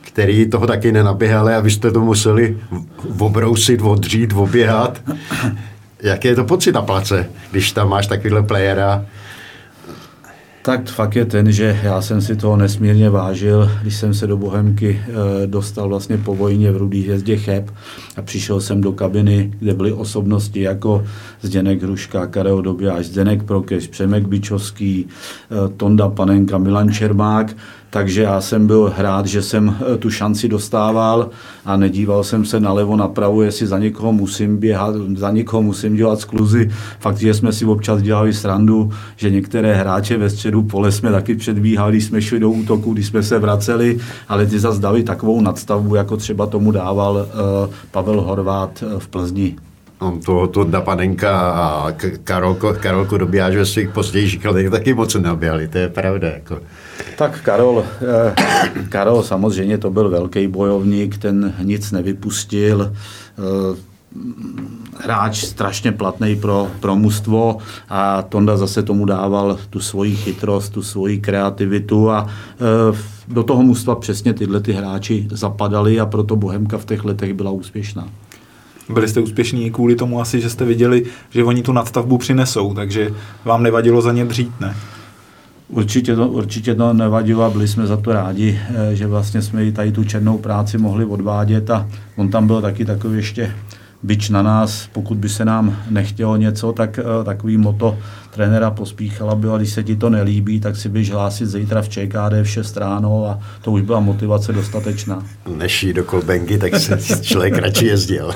[0.00, 2.58] který toho taky nenaběhali a vy jste to museli
[3.18, 5.02] obrousit, odřít, oběhat.
[6.06, 9.06] Jaký je to pocit na place, když tam máš takovýhle playera?
[10.62, 14.36] Tak fakt je ten, že já jsem si toho nesmírně vážil, když jsem se do
[14.36, 15.02] Bohemky
[15.42, 17.70] e, dostal vlastně po vojně v Rudý hvězdě Cheb
[18.16, 21.04] a přišel jsem do kabiny, kde byly osobnosti jako
[21.42, 27.56] Zdenek Hruška, Karel Dobiáš, Zdenek Prokeš, Přemek Bičovský, e, Tonda Panenka, Milan Čermák
[27.90, 31.30] takže já jsem byl rád, že jsem eh, tu šanci dostával
[31.64, 36.20] a nedíval jsem se nalevo, napravo, jestli za někoho musím běhat, za někoho musím dělat
[36.20, 36.70] skluzy.
[37.00, 41.34] Fakt, že jsme si občas dělali srandu, že některé hráče ve středu pole jsme taky
[41.34, 45.40] předbíhali, když jsme šli do útoku, když jsme se vraceli, ale ty zase dali takovou
[45.40, 49.56] nadstavbu, jako třeba tomu dával uh, Pavel Horvát uh, v Plzni.
[49.98, 51.92] On to, to Dapanenka a
[52.24, 56.28] Karolko, Karolko Dobijáš ve svých pozdějších letech taky moc naběhali, to je pravda.
[56.28, 56.58] Jako.
[57.18, 58.34] Tak Karol, eh,
[58.88, 62.92] Karol samozřejmě to byl velký bojovník, ten nic nevypustil.
[62.92, 63.96] Eh,
[65.00, 70.82] hráč strašně platný pro, pro mužstvo a Tonda zase tomu dával tu svoji chytrost, tu
[70.82, 76.78] svoji kreativitu a eh, do toho mužstva přesně tyhle ty hráči zapadali a proto Bohemka
[76.78, 78.08] v těch letech byla úspěšná.
[78.88, 83.10] Byli jste úspěšní kvůli tomu asi, že jste viděli, že oni tu nadstavbu přinesou, takže
[83.44, 84.76] vám nevadilo za ně dřít, ne?
[85.68, 89.64] Určitě to, určitě to nevadilo a byli jsme za to rádi, eh, že vlastně jsme
[89.64, 93.54] i tady tu černou práci mohli odvádět a on tam byl taky takový ještě
[94.06, 97.98] byč na nás, pokud by se nám nechtělo něco, tak eh, takový moto
[98.30, 102.32] trenéra Pospíchala bylo, když se ti to nelíbí, tak si běž hlásit zítra v ČKD
[102.42, 105.22] v 6 ráno a to už byla motivace dostatečná.
[105.56, 108.30] Než do Kolbenky, tak se člověk radši jezdil.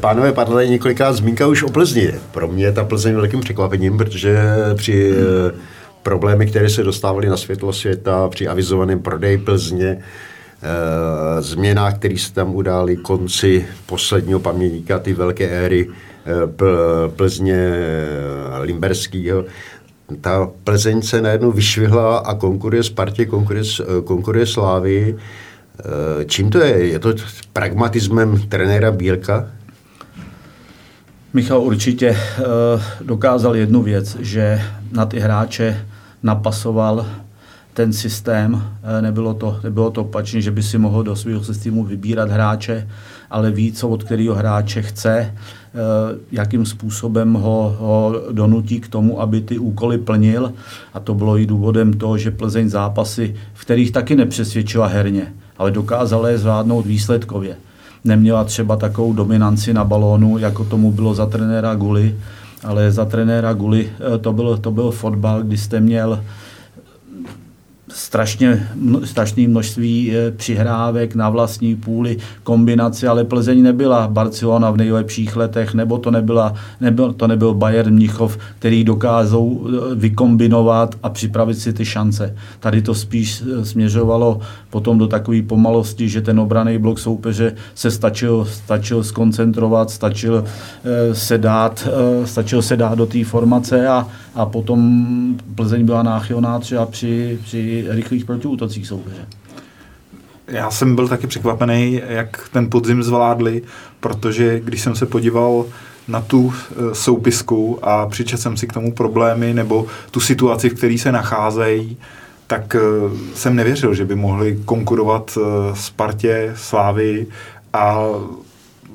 [0.00, 2.12] Pánové, padla několikrát zmínka už o Plzni.
[2.30, 4.38] Pro mě je ta Plzeň velkým překvapením, protože
[4.74, 5.60] při hmm.
[6.08, 12.32] Problémy, které se dostávaly na světlo světa, při avizovaném prodeji Plzně, e, změnách, které se
[12.32, 17.72] tam udály konci posledního pamětníka, ty velké éry e, Plzně
[18.60, 19.44] Limberského,
[20.20, 23.64] ta Plzeň se najednou vyšvihla a konkuruje Spartě, konkuruje,
[24.04, 25.16] konkuruje Slávy.
[26.26, 26.86] Čím to je?
[26.86, 27.14] Je to
[27.52, 29.46] pragmatismem trenéra Bílka?
[31.34, 32.16] Michal určitě
[33.00, 34.60] dokázal jednu věc, že
[34.92, 35.84] na ty hráče
[36.22, 37.06] napasoval
[37.74, 38.54] ten systém.
[38.54, 38.62] Uh,
[39.00, 42.88] nebylo to, nebylo to opačně, že by si mohl do svého systému vybírat hráče,
[43.30, 45.80] ale ví, co od kterého hráče chce, uh,
[46.32, 50.52] jakým způsobem ho, ho donutí k tomu, aby ty úkoly plnil.
[50.94, 55.70] A to bylo i důvodem toho, že Plzeň zápasy, v kterých taky nepřesvědčila herně, ale
[55.70, 57.56] dokázala je zvládnout výsledkově
[58.04, 62.14] neměla třeba takovou dominanci na balónu, jako tomu bylo za trenéra Guli,
[62.64, 66.24] ale za trenéra Guli eh, to byl, to byl fotbal, kdy jste měl
[67.92, 68.68] strašně,
[69.04, 75.74] strašné množství eh, přihrávek na vlastní půli, kombinace, ale Plzeň nebyla Barcelona v nejlepších letech,
[75.74, 81.72] nebo to, nebyla, nebyl, to nebyl Bayern Mnichov, který dokázou eh, vykombinovat a připravit si
[81.72, 82.34] ty šance.
[82.60, 87.90] Tady to spíš eh, směřovalo potom do takové pomalosti, že ten obraný blok soupeře se
[87.90, 90.44] stačil, stačil skoncentrovat, stačil
[91.12, 91.88] se dát,
[92.24, 94.06] stačil se dát do té formace a,
[94.38, 94.80] a potom
[95.54, 99.26] Plzeň byla náchylná třeba při, při rychlých protiútocích soupeře.
[100.48, 103.62] Já jsem byl taky překvapený, jak ten podzim zvládli,
[104.00, 105.64] protože když jsem se podíval
[106.08, 110.74] na tu e, soupisku a přičet jsem si k tomu problémy nebo tu situaci, v
[110.74, 111.96] které se nacházejí,
[112.46, 112.80] tak e,
[113.34, 117.26] jsem nevěřil, že by mohli konkurovat e, Spartě, Slávy
[117.72, 118.04] a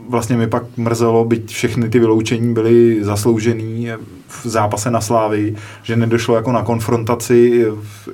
[0.10, 3.90] vlastně mi pak mrzelo, byť všechny ty vyloučení byly zasloužený
[4.42, 7.66] v zápase na Slávy, že nedošlo jako na konfrontaci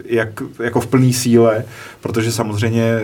[0.06, 1.64] jak, jako v plné síle,
[2.02, 3.00] protože samozřejmě,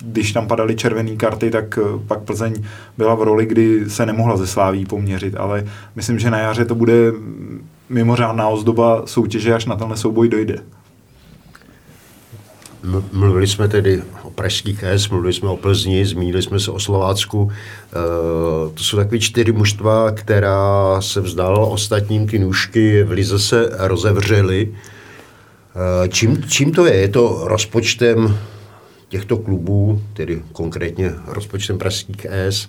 [0.00, 2.54] když tam padaly červené karty, tak pak Plzeň
[2.98, 5.64] byla v roli, kdy se nemohla ze Sláví poměřit, ale
[5.96, 7.12] myslím, že na jaře to bude
[7.88, 10.58] mimořádná ozdoba soutěže, až na tenhle souboj dojde.
[13.12, 17.50] Mluvili jsme tedy o pražských S, mluvili jsme o Plzni, zmínili jsme se o Slovácku.
[17.50, 17.94] E,
[18.74, 24.74] to jsou takové čtyři mužstva, která se vzdala ostatním, ty nůžky v Lize se rozevřely.
[26.04, 26.94] E, čím, čím to je?
[26.94, 28.38] Je to rozpočtem
[29.08, 32.68] těchto klubů, tedy konkrétně rozpočtem pražských S,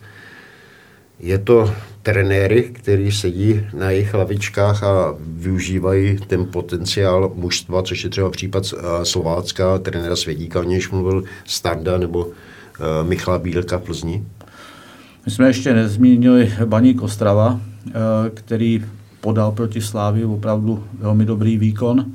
[1.20, 8.10] je to trenéry, kteří sedí na jejich lavičkách a využívají ten potenciál mužstva, což je
[8.10, 12.34] třeba případ eh, Slovácka, trenéra Svědíka, o nějž mluvil Standa nebo uh,
[13.08, 14.24] Michala Bílka v Plzni?
[15.26, 17.92] My jsme ještě nezmínili Baník Ostrava, uh,
[18.34, 18.86] který
[19.22, 22.06] podal proti Slávii opravdu velmi dobrý výkon.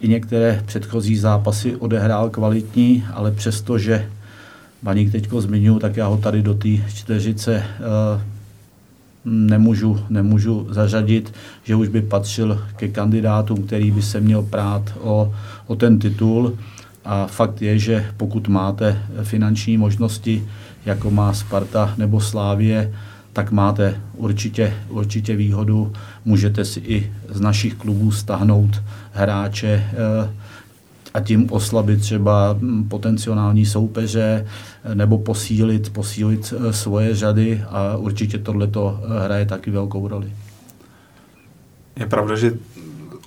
[0.00, 4.10] I některé předchozí zápasy odehrál kvalitní, ale přesto, že
[4.82, 8.20] Baník teďko zmiňuji, tak já ho tady do té čtyřice uh,
[9.24, 11.32] nemůžu, nemůžu zařadit,
[11.64, 15.34] že už by patřil ke kandidátům, který by se měl prát o,
[15.66, 16.58] o ten titul.
[17.04, 20.48] A fakt je, že pokud máte finanční možnosti,
[20.86, 22.92] jako má Sparta nebo Slávie,
[23.32, 25.92] tak máte určitě, určitě výhodu.
[26.24, 30.30] Můžete si i z našich klubů stahnout hráče, eh,
[31.14, 34.46] a tím oslabit třeba hm, potenciální soupeře
[34.84, 40.32] eh, nebo posílit, posílit eh, svoje řady a určitě tohleto eh, hraje taky velkou roli.
[41.96, 42.52] Je pravda, že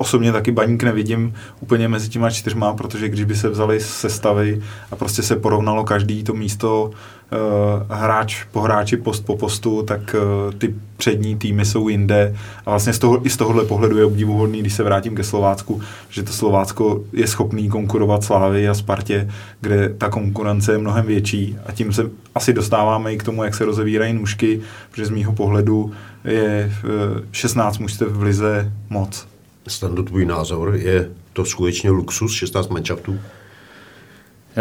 [0.04, 4.62] osobně taky baník nevidím úplně mezi těma čtyřma, protože když by se vzali sestavy
[4.92, 10.16] a prostě se porovnalo každý to místo uh, hráč po hráči, post po postu, tak
[10.16, 12.36] uh, ty přední týmy jsou jinde.
[12.66, 15.82] A vlastně z toho, i z tohohle pohledu je obdivuhodný, když se vrátím ke Slovácku,
[16.10, 21.58] že to Slovácko je schopný konkurovat Slávy a Spartě, kde ta konkurence je mnohem větší.
[21.66, 24.62] A tím se asi dostáváme i k tomu, jak se rozevírají nůžky,
[24.92, 25.92] protože z mýho pohledu
[26.26, 29.33] je uh, 16 mužstev v lize moc.
[29.67, 33.19] Stando, tvůj názor, je to skutečně luxus 16 manšaftů?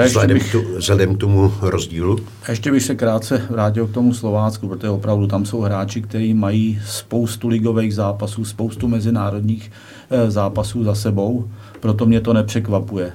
[0.05, 2.19] Vzhledem, bych, tu, vzhledem k tomu rozdílu?
[2.49, 6.81] Ještě bych se krátce vrátil k tomu Slovácku, protože opravdu tam jsou hráči, kteří mají
[6.87, 9.73] spoustu ligových zápasů, spoustu mezinárodních
[10.11, 13.13] eh, zápasů za sebou, proto mě to nepřekvapuje.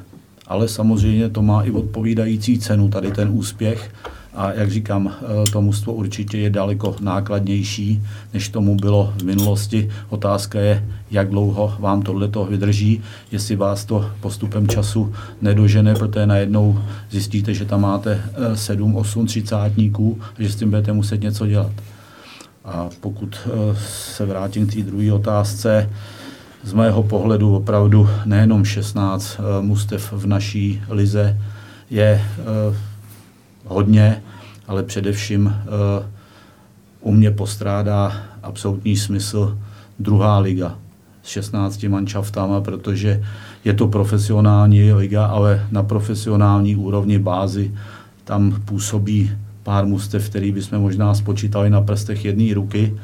[0.48, 3.92] Ale samozřejmě to má i odpovídající cenu, tady ten úspěch.
[4.38, 9.90] A jak říkám, eh, to mužstvo určitě je daleko nákladnější, než tomu bylo v minulosti.
[10.10, 16.80] Otázka je, jak dlouho vám tohleto vydrží, jestli vás to postupem času nedožene, protože najednou
[17.10, 18.22] zjistíte, že tam máte
[18.54, 21.72] 7, 8 třicátníků že s tím budete muset něco dělat.
[22.66, 23.50] A pokud eh,
[24.14, 25.90] se vrátím k té druhé otázce,
[26.64, 31.38] z mého pohledu opravdu nejenom 16 eh, mustev v naší lize
[31.90, 32.22] je
[33.68, 34.22] hodně,
[34.68, 36.06] ale především eh,
[37.02, 39.58] u mě postrádá absolutní smysl
[40.00, 40.76] druhá liga
[41.24, 43.24] s 16 manšaftama, protože
[43.66, 47.72] je to profesionální liga, ale na profesionální úrovni bázy
[48.24, 49.32] tam působí
[49.64, 53.00] pár mustev, který bychom možná spočítali na prstech jedné ruky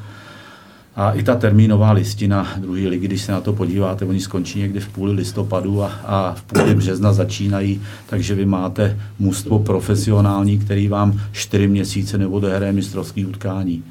[0.96, 4.80] a i ta termínová listina druhé ligy, když se na to podíváte, oni skončí někdy
[4.80, 10.88] v půli listopadu a, a v půli března začínají, takže vy máte mužstvo profesionální, který
[10.88, 13.84] vám čtyři měsíce nebo dohraje mistrovský utkání.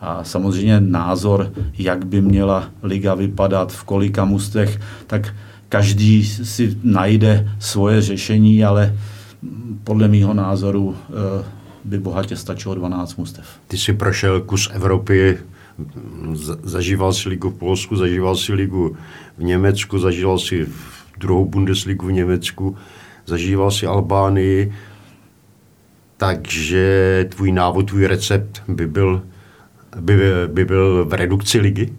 [0.00, 5.34] A samozřejmě názor, jak by měla liga vypadat, v kolika mustech, tak
[5.68, 8.94] každý si najde svoje řešení, ale
[9.84, 10.96] podle mého názoru
[11.40, 11.44] eh,
[11.84, 13.46] by bohatě stačilo 12 mustev.
[13.68, 15.38] Ty jsi prošel kus Evropy
[16.62, 18.96] zažíval si ligu v Polsku, zažíval si ligu
[19.38, 20.66] v Německu, zažíval si
[21.18, 22.76] druhou Bundesligu v Německu,
[23.26, 24.72] zažíval si Albánii,
[26.16, 29.22] takže tvůj návod, tvůj recept by byl,
[30.00, 31.92] by, by byl v redukci ligy?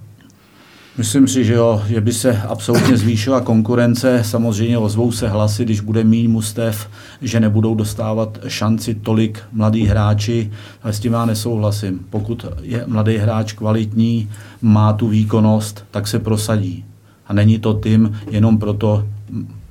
[0.98, 4.24] Myslím si, že jo, že by se absolutně zvýšila konkurence.
[4.24, 6.90] Samozřejmě ozvou se hlasy, když bude méně mustev,
[7.22, 10.52] že nebudou dostávat šanci tolik mladí hráči,
[10.84, 12.00] ale s tím já nesouhlasím.
[12.10, 14.30] Pokud je mladý hráč kvalitní,
[14.62, 16.86] má tu výkonnost, tak se prosadí.
[17.28, 19.08] A není to tím jenom proto,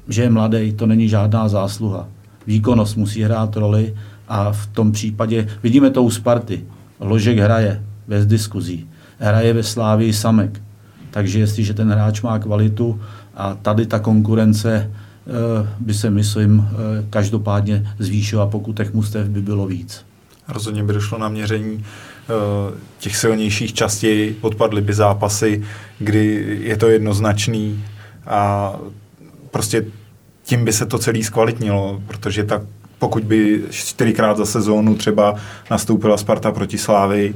[0.08, 2.08] že je mladý, to není žádná zásluha.
[2.46, 3.94] Výkonnost musí hrát roli
[4.28, 6.64] a v tom případě, vidíme to u Sparty,
[7.00, 8.87] Ložek hraje bez diskuzí,
[9.18, 10.60] hraje ve Slávii Samek,
[11.14, 13.00] takže jestliže ten hráč má kvalitu
[13.35, 19.42] a tady ta konkurence eh, by se, myslím, eh, každopádně zvýšila, pokud těch mustev by
[19.42, 20.05] bylo víc.
[20.48, 21.85] Rozhodně by došlo na měření
[22.98, 25.62] těch silnějších častěji, odpadly by zápasy,
[25.98, 27.85] kdy je to jednoznačný
[28.27, 28.72] a
[29.50, 29.85] prostě
[30.44, 32.62] tím by se to celé zkvalitnilo, protože tak
[32.98, 35.35] pokud by čtyřikrát za sezónu třeba
[35.70, 37.35] nastoupila Sparta proti Slávy,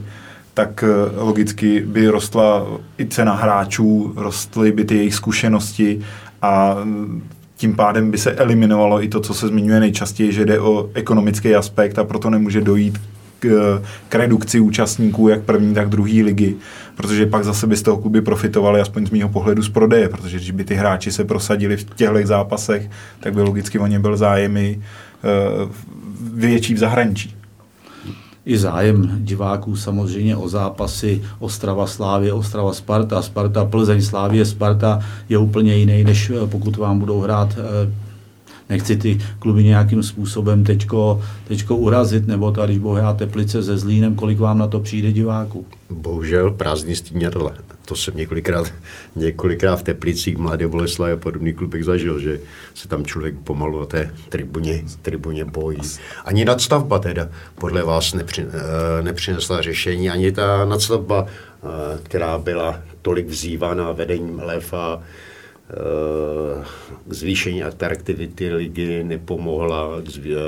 [0.59, 2.67] tak eh, logicky by rostla
[2.99, 6.01] i cena hráčů, rostly by ty jejich zkušenosti
[6.43, 7.23] a mm,
[7.57, 11.55] tím pádem by se eliminovalo i to, co se zmiňuje nejčastěji, že jde o ekonomický
[11.55, 12.99] aspekt a proto nemůže dojít
[13.39, 13.49] k,
[14.09, 16.57] k redukci účastníků jak první, tak druhé ligy,
[16.97, 20.37] protože pak zase by z toho kluby profitovali, aspoň z mého pohledu z prodeje, protože
[20.37, 22.91] když by ty hráči se prosadili v těchto zápasech,
[23.21, 24.81] tak by logicky o ně byl zájem i
[25.63, 25.71] uh,
[26.35, 27.38] větší v zahraničí
[28.49, 35.39] i zájem diváků samozřejmě o zápasy Ostrava Slávě, Ostrava Sparta, Sparta Plzeň, Slávě Sparta je
[35.39, 37.93] úplně jiný, než eh, pokud vám budou hrát eh,
[38.71, 44.15] nechci ty kluby nějakým způsobem teďko, teďko urazit, nebo to, když bohá Teplice se Zlínem,
[44.15, 45.67] kolik vám na to přijde diváků?
[45.91, 47.53] Bohužel prázdný stýňadle.
[47.89, 48.75] To jsem několikrát,
[49.17, 52.41] několikrát v Teplicích, Mladé Boleslavě a podobných klubech zažil, že
[52.75, 55.81] se tam člověk pomalu o té tribuně, tribuně bojí.
[56.25, 61.67] Ani nadstavba teda podle vás nepři, eh, nepřinesla řešení, ani ta nadstavba, eh,
[62.03, 65.03] která byla tolik vzývána vedením LEF a
[67.07, 69.89] k zvýšení atraktivity ligy nepomohla,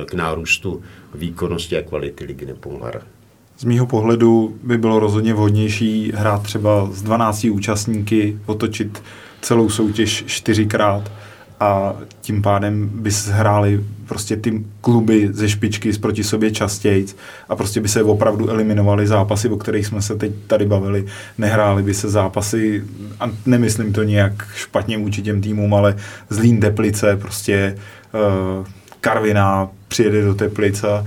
[0.06, 0.82] k nárůstu
[1.14, 3.19] výkonnosti a kvality ligy nepomohla.
[3.60, 9.02] Z mýho pohledu by bylo rozhodně vhodnější hrát třeba z 12 účastníky, otočit
[9.40, 11.12] celou soutěž čtyřikrát
[11.60, 17.06] a tím pádem by se hrály prostě ty kluby ze špičky proti sobě častěji
[17.48, 21.06] a prostě by se opravdu eliminovaly zápasy, o kterých jsme se teď tady bavili.
[21.38, 22.84] Nehrály by se zápasy,
[23.20, 25.96] a nemyslím to nějak špatně vůči těm týmům, ale
[26.30, 27.76] Zlín Teplice, prostě
[28.12, 28.66] uh,
[29.00, 30.86] Karviná přijede do Teplice.
[30.88, 31.04] Uh,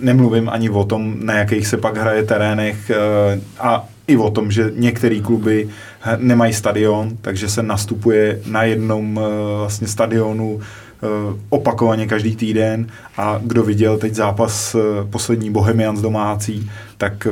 [0.00, 4.50] nemluvím ani o tom, na jakých se pak hraje terénech uh, a i o tom,
[4.50, 5.68] že některé kluby
[6.16, 9.20] nemají stadion, takže se nastupuje na jednom
[9.58, 10.60] vlastně stadionu
[11.02, 14.78] Eh, opakovaně každý týden a kdo viděl teď zápas eh,
[15.10, 17.28] poslední Bohemians domácí, tak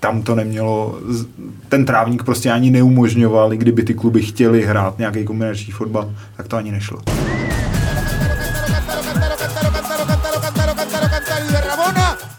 [0.00, 0.98] tam to nemělo,
[1.68, 6.48] ten trávník prostě ani neumožňoval, i kdyby ty kluby chtěli hrát nějaký kombinační fotbal, tak
[6.48, 6.98] to ani nešlo.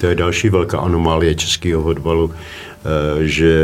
[0.04, 2.32] To je další velká anomálie českého fotbalu,
[2.86, 3.56] Eh, že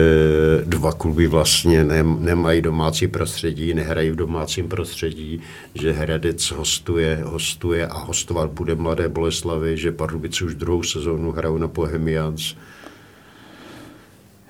[0.65, 1.83] dva kluby vlastně
[2.19, 5.41] nemají domácí prostředí, nehrají v domácím prostředí,
[5.75, 11.57] že Hradec hostuje, hostuje a hostovat bude Mladé Boleslavy, že Pardubice už druhou sezónu hrajou
[11.57, 12.55] na Bohemians.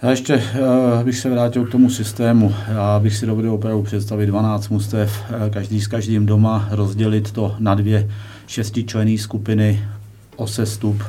[0.02, 2.56] Já ještě uh, bych se vrátil k tomu systému.
[2.68, 7.56] Já bych si dovedl opravdu představit 12 mustev, uh, každý s každým doma, rozdělit to
[7.60, 8.10] na dvě
[8.48, 9.84] šestičlenné skupiny
[10.36, 11.04] o sestup,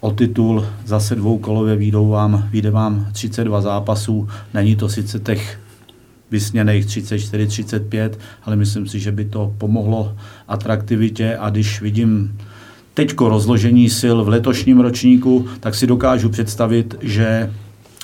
[0.00, 4.28] o titul zase dvoukolově výjdou vám, vyjde vám 32 zápasů.
[4.54, 5.60] Není to sice těch
[6.30, 10.16] vysněných 34, 35, ale myslím si, že by to pomohlo
[10.48, 12.38] atraktivitě a když vidím
[12.94, 17.52] teďko rozložení sil v letošním ročníku, tak si dokážu představit, že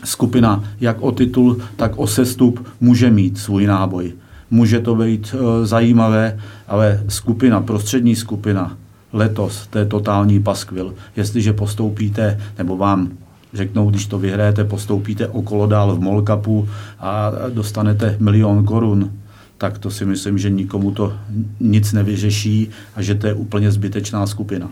[0.04, 4.12] skupina jak o titul, tak o sestup může mít svůj náboj.
[4.50, 8.76] Může to být e, zajímavé, ale skupina, prostřední skupina,
[9.14, 10.94] letos, to je totální paskvil.
[11.16, 13.08] Jestliže postoupíte, nebo vám
[13.52, 16.68] řeknou, když to vyhrajete, postoupíte okolo dál v Molkapu
[17.00, 19.12] a dostanete milion korun,
[19.58, 21.12] tak to si myslím, že nikomu to
[21.60, 24.68] nic nevyřeší a že to je úplně zbytečná skupina.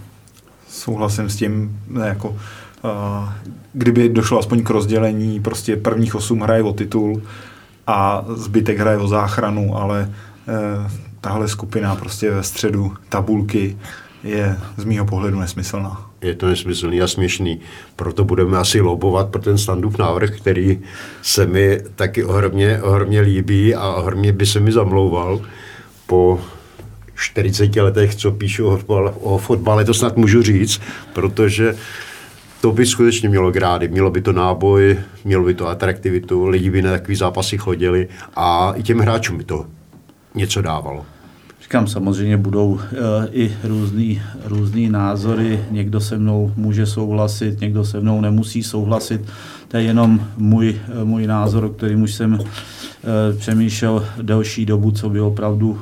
[0.68, 2.38] Souhlasím s tím, jako, uh,
[3.72, 7.22] kdyby došlo aspoň k rozdělení, prostě prvních osm hraje o titul
[7.86, 10.10] a zbytek hraje o záchranu, ale
[10.48, 13.76] uh, tahle skupina prostě ve středu tabulky
[14.24, 16.10] je z mýho pohledu nesmyslná.
[16.22, 17.60] Je to nesmyslný a směšný.
[17.96, 20.80] Proto budeme asi lobovat pro ten standův návrh, který
[21.22, 25.40] se mi taky ohromně, ohromně líbí a ohromně by se mi zamlouval
[26.06, 26.40] po
[27.14, 30.80] 40 letech, co píšu o, fotbale, o fotbale, to snad můžu říct,
[31.12, 31.74] protože
[32.60, 36.82] to by skutečně mělo grády, mělo by to náboj, mělo by to atraktivitu, lidi by
[36.82, 39.66] na takový zápasy chodili a i těm hráčům by to
[40.34, 41.06] něco dávalo.
[41.72, 48.00] Říkám, samozřejmě budou e, i různý, různý názory, někdo se mnou může souhlasit, někdo se
[48.00, 49.20] mnou nemusí souhlasit.
[49.68, 54.90] To je jenom můj, e, můj názor, o kterým už jsem e, přemýšlel delší dobu,
[54.90, 55.80] co by opravdu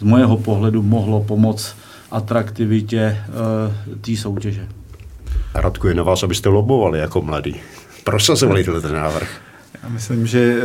[0.00, 1.76] z mojeho pohledu mohlo pomoct
[2.10, 3.24] atraktivitě e,
[4.00, 4.68] té soutěže.
[5.54, 7.56] Radku, je na vás, abyste lobovali jako mladý.
[8.04, 9.40] Prosazovali ten návrh.
[9.82, 10.62] Já myslím, že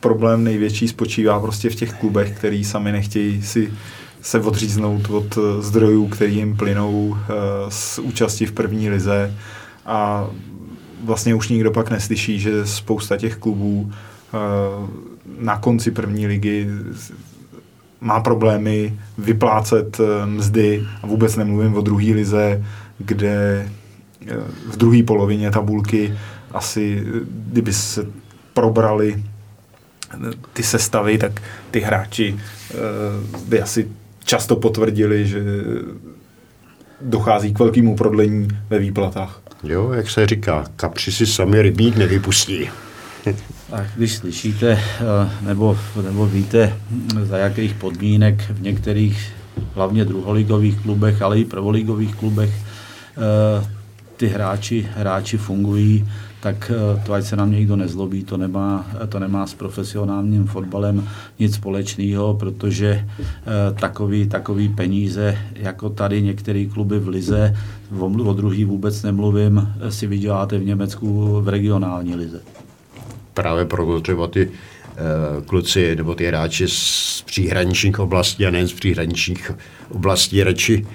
[0.00, 3.72] problém největší spočívá prostě v těch klubech, který sami nechtějí si
[4.26, 7.16] se odříznout od uh, zdrojů, který jim plynou
[7.68, 9.34] z účasti v první lize.
[9.86, 10.26] A
[11.04, 13.92] vlastně už nikdo pak neslyší, že spousta těch klubů
[15.38, 16.68] na konci první ligy
[18.00, 20.86] má problémy vyplácet mzdy.
[21.02, 22.64] A vůbec nemluvím o druhé lize,
[22.98, 23.68] kde
[24.70, 26.18] v druhé polovině tabulky
[26.52, 27.04] asi,
[27.50, 28.06] kdyby se
[28.54, 29.24] probrali
[30.52, 32.36] ty sestavy, tak ty hráči
[33.48, 33.88] by asi
[34.26, 35.40] často potvrdili, že
[37.00, 39.40] dochází k velkému prodlení ve výplatách.
[39.62, 42.68] Jo, jak se říká, kapři si sami rybník nevypustí.
[43.72, 46.76] A když slyšíte eh, nebo, nebo víte,
[47.22, 49.32] za jakých podmínek v některých
[49.74, 52.50] hlavně druholigových klubech, ale i prvoligových klubech
[53.16, 53.75] eh,
[54.16, 56.08] ty hráči, hráči fungují,
[56.40, 61.08] tak eh, to ať se nám někdo nezlobí, to nemá, to nemá s profesionálním fotbalem
[61.38, 67.56] nic společného, protože eh, takový, takový peníze, jako tady některé kluby v Lize,
[67.98, 72.40] o, druhý vůbec nemluvím, si vyděláte v Německu v regionální lize.
[73.34, 78.72] Právě proto třeba ty eh, kluci nebo ty hráči z příhraničních oblastí a nejen z
[78.72, 79.52] příhraničních
[79.90, 80.86] oblastí radši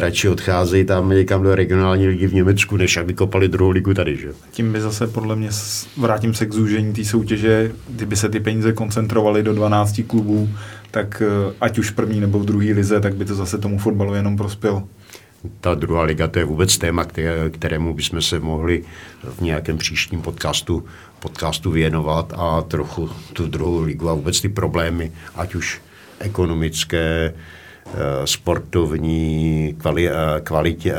[0.00, 4.16] radši odcházejí tam někam do regionální ligy v Německu, než aby kopali druhou ligu tady.
[4.16, 4.28] Že?
[4.50, 5.48] Tím by zase podle mě,
[5.96, 10.48] vrátím se k zúžení té soutěže, kdyby se ty peníze koncentrovaly do 12 klubů,
[10.90, 13.78] tak eh, ať už v první nebo v druhé lize, tak by to zase tomu
[13.78, 14.88] fotbalu jenom prospělo
[15.60, 17.04] ta druhá liga, to je vůbec téma,
[17.50, 18.84] kterému bychom se mohli
[19.22, 20.84] v nějakém příštím podcastu,
[21.20, 25.80] podcastu věnovat a trochu tu druhou ligu a vůbec ty problémy, ať už
[26.18, 27.34] ekonomické,
[28.24, 30.98] sportovní kvali, eh, kvalitě, eh,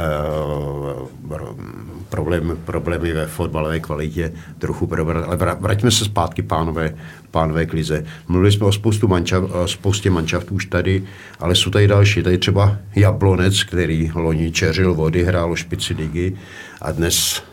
[2.09, 5.23] problémy, problémy ve fotbalové kvalitě trochu probrat.
[5.23, 6.95] Ale vraťme se zpátky, pánové,
[7.31, 8.05] pánové klize.
[8.27, 11.03] Mluvili jsme o spoustu mančav, spoustě manšaftů už tady,
[11.39, 12.23] ale jsou tady další.
[12.23, 16.35] Tady třeba Jablonec, který loni čeřil vody, hrál o špici ligy
[16.81, 17.43] a dnes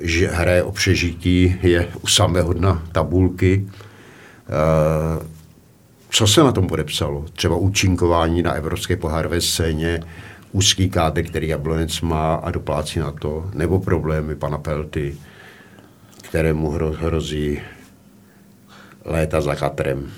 [0.00, 3.66] že hraje o přežití, je u samého dna tabulky.
[6.10, 7.24] Co se na tom podepsalo?
[7.32, 10.00] Třeba účinkování na evropské pohárové scéně,
[10.52, 15.16] úzký kádr, který Jablonec má a doplácí na to, nebo problémy pana Pelty,
[16.22, 17.58] kterému hro, hrozí
[19.04, 20.10] léta za katrem.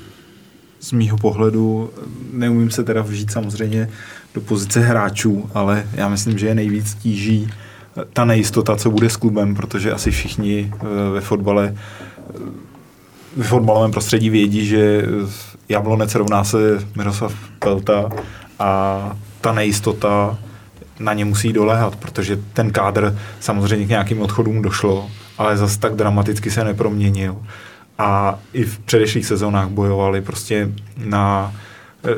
[0.80, 1.90] Z mýho pohledu
[2.32, 3.90] neumím se teda vžít samozřejmě
[4.34, 7.50] do pozice hráčů, ale já myslím, že je nejvíc tíží
[8.12, 11.76] ta nejistota, co bude s klubem, protože asi všichni eh, ve fotbale
[13.36, 15.02] ve fotbalovém prostředí vědí, že
[15.68, 16.58] Jablonec rovná se
[16.96, 18.10] Miroslav Pelta
[18.58, 19.00] a
[19.40, 20.38] ta nejistota
[21.00, 25.94] na ně musí doléhat, protože ten kádr samozřejmě k nějakým odchodům došlo, ale zase tak
[25.94, 27.36] dramaticky se neproměnil.
[27.98, 31.54] A i v předešlých sezónách bojovali prostě na
[32.04, 32.10] e,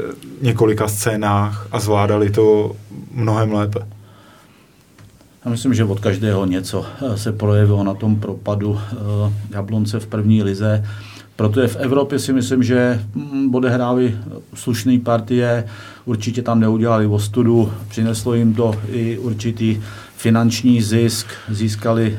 [0.42, 2.76] několika scénách a zvládali to
[3.14, 3.86] mnohem lépe.
[5.44, 8.96] Já myslím, že od každého něco e, se projevilo na tom propadu e,
[9.54, 10.84] Jablonce v první lize.
[11.36, 14.16] Protože v Evropě si myslím, že mm, odehráli
[14.54, 15.64] slušné partie,
[16.04, 19.80] určitě tam neudělali ostudu, přineslo jim to i určitý
[20.16, 22.18] finanční zisk, získali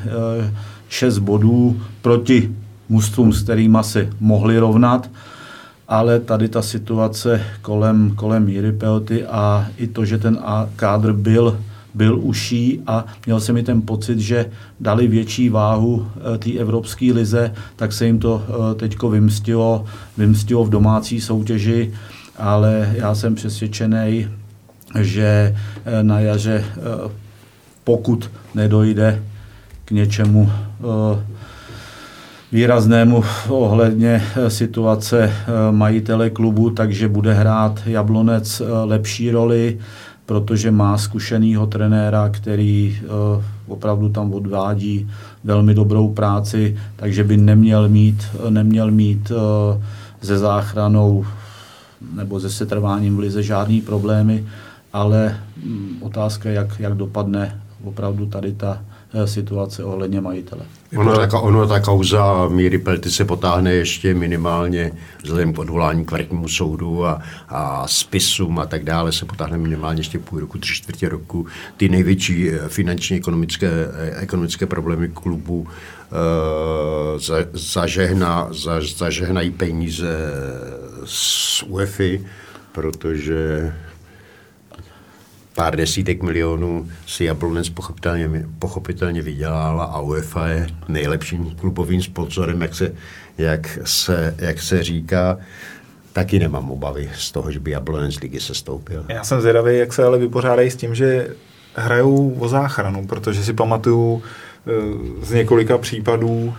[0.89, 2.55] 6 eh, bodů proti
[2.89, 5.09] mužstvům, s kterými se mohli rovnat,
[5.87, 10.39] ale tady ta situace kolem, kolem Míry Pelty a i to, že ten
[10.75, 11.57] kádr byl
[11.93, 14.45] byl uší a měl jsem mi ten pocit, že
[14.79, 19.85] dali větší váhu eh, té evropské lize, tak se jim to eh, teď vymstilo,
[20.17, 21.93] vymstilo v domácí soutěži,
[22.37, 24.27] ale já jsem přesvědčený,
[24.99, 26.63] že eh, na jaře,
[27.83, 29.23] pokud nedojde
[29.85, 30.51] k něčemu
[32.51, 35.33] výraznému ohledně situace
[35.71, 39.77] majitele klubu, takže bude hrát Jablonec lepší roli
[40.25, 45.09] protože má zkušenýho trenéra, který uh, opravdu tam odvádí
[45.43, 49.37] velmi dobrou práci, takže by neměl mít, neměl mít uh,
[50.21, 51.25] se záchranou
[52.15, 54.45] nebo se setrváním v lize žádný problémy,
[54.93, 58.81] ale um, otázka, jak, jak dopadne opravdu tady ta
[59.25, 60.61] situace ohledně majitele.
[60.97, 64.91] Ono, ta, ono ta kauza Míry Pelty se potáhne ještě minimálně
[65.23, 70.19] vzhledem k odvolání kvalitnímu soudu a, a spisům a tak dále se potáhne minimálně ještě
[70.19, 71.47] půl roku, tři čtvrtě roku.
[71.77, 75.67] Ty největší eh, finanční ekonomické, eh, ekonomické problémy klubu uh,
[77.19, 80.17] za, zažehna, za, zažehnají peníze
[81.05, 82.25] z UEFI,
[82.71, 83.73] protože
[85.61, 92.75] pár desítek milionů si Jablonec pochopitelně, pochopitelně vydělal a UEFA je nejlepším klubovým sponsorem, jak
[92.75, 92.93] se,
[93.37, 95.37] jak se, jak se říká.
[96.13, 99.05] Taky nemám obavy z toho, že by Jablonec ligy se stoupil.
[99.07, 101.27] Já jsem zvědavý, jak se ale vypořádají s tím, že
[101.75, 104.23] hrajou o záchranu, protože si pamatuju
[105.21, 106.53] z několika případů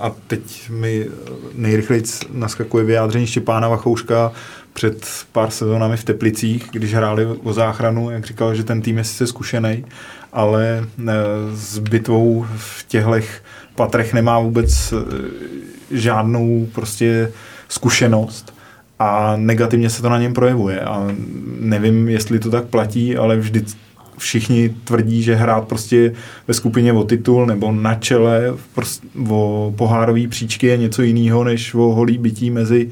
[0.00, 1.06] a teď mi
[1.54, 4.32] nejrychleji naskakuje vyjádření Štěpána Vachouška
[4.72, 9.04] před pár sezónami v Teplicích, když hráli o záchranu, jak říkal, že ten tým je
[9.04, 9.84] sice zkušený,
[10.32, 10.84] ale
[11.54, 13.14] s bitvou v těchto
[13.74, 14.94] patrech nemá vůbec
[15.90, 17.32] žádnou prostě
[17.68, 18.54] zkušenost
[18.98, 20.80] a negativně se to na něm projevuje.
[20.80, 21.08] A
[21.60, 23.64] nevím, jestli to tak platí, ale vždy
[24.18, 26.12] všichni tvrdí, že hrát prostě
[26.48, 31.74] ve skupině o titul nebo na čele prostě o pohárový příčky je něco jiného, než
[31.74, 32.90] o holý bytí mezi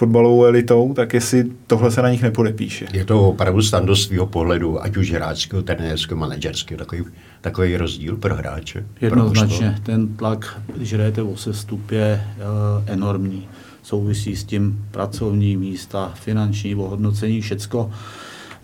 [0.00, 2.86] fotbalovou elitou, tak jestli tohle se na nich nepodepíše.
[2.92, 7.04] Je to opravdu stando svého pohledu, ať už hráčského, trenérského, manažerského, takový,
[7.40, 8.86] takový rozdíl pro hráče.
[9.00, 13.48] Jednoznačně, pro ten tlak, když hrajete o sestup, je uh, enormní
[13.82, 17.90] souvisí s tím pracovní místa, finanční ohodnocení, všecko.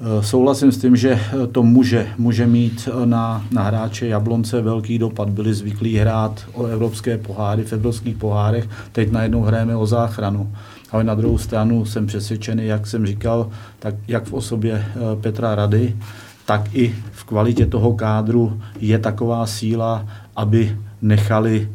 [0.01, 1.21] Eh, souhlasím s tím, že
[1.53, 5.29] to může, může mít na, na hráče Jablonce velký dopad.
[5.29, 10.53] Byli zvyklí hrát o evropské poháry, v evropských pohárech, teď najednou hrajeme o záchranu.
[10.91, 15.55] Ale na druhou stranu jsem přesvědčený, jak jsem říkal, tak jak v osobě eh, Petra
[15.55, 15.97] Rady,
[16.45, 20.07] tak i v kvalitě toho kádru je taková síla,
[20.37, 21.69] aby nechali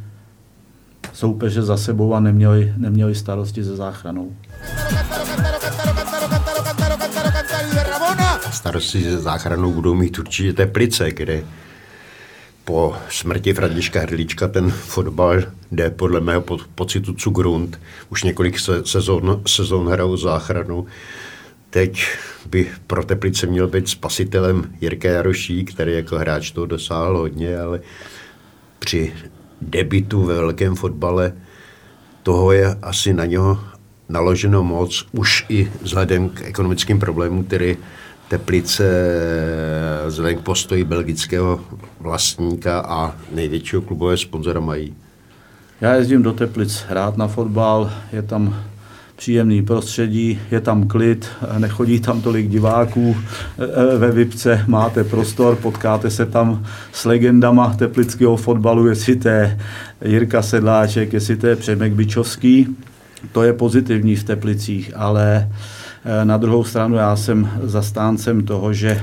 [1.14, 4.32] soupeře za sebou a neměli, neměli starosti se záchranou.
[8.52, 11.44] Starosti se záchranou budou mít určitě Teplice, kde
[12.72, 16.44] po smrti Františka Hrdlička ten fotbal jde podle mého
[16.76, 17.80] pocitu cugrund.
[18.10, 20.86] Už několik sezon, sezon hrajou záchranu.
[21.70, 22.06] Teď
[22.46, 27.82] by pro Teplice měl být spasitelem Jirka Jaroší, který jako hráč to dosáhl hodně, ale
[28.80, 29.14] při
[29.62, 31.34] debitu ve velkém fotbale,
[32.24, 33.60] toho je asi na něho
[34.10, 37.78] naloženo moc, už i vzhledem k ekonomickým problémům, který
[38.32, 38.86] Teplice
[40.08, 41.60] vzhledem k postoji belgického
[42.00, 44.94] vlastníka a největšího klubové sponzora mají.
[45.82, 48.56] Já jezdím do Teplic hrát na fotbal, je tam
[49.16, 51.28] příjemný prostředí, je tam klid,
[51.58, 53.18] nechodí tam tolik diváků.
[53.60, 59.28] E, e, ve Vipce máte prostor, potkáte se tam s legendama teplického fotbalu, jestli to
[59.28, 59.60] je
[60.06, 62.78] Jirka Sedláček, jestli to je Přemek Bičovský.
[63.32, 65.81] To je pozitivní v Teplicích, ale e,
[66.24, 69.02] na druhou stranu já jsem zastáncem toho, že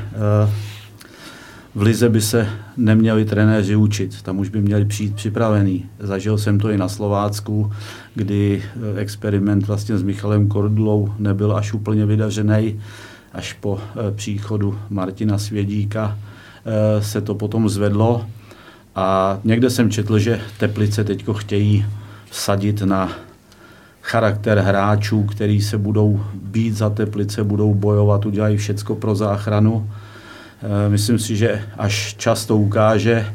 [1.78, 5.86] v Lize by se neměli trenéři učit, tam už by měli přijít připravený.
[5.99, 7.72] Zažil jsem to i na Slovácku,
[8.14, 12.80] kdy eh, experiment vlastně s Michalem Kordlou nebyl až úplně vydařený.
[13.32, 18.26] Až po eh, příchodu Martina Svědíka eh, se to potom zvedlo.
[18.96, 21.86] A někde jsem četl, že Teplice teď chtějí
[22.30, 23.12] sadit na
[24.09, 29.91] charakter hráčů, který se budou být za Teplice, budou bojovat, udělají všecko pro záchranu.
[30.63, 33.27] Eh, myslím si, že až často ukáže,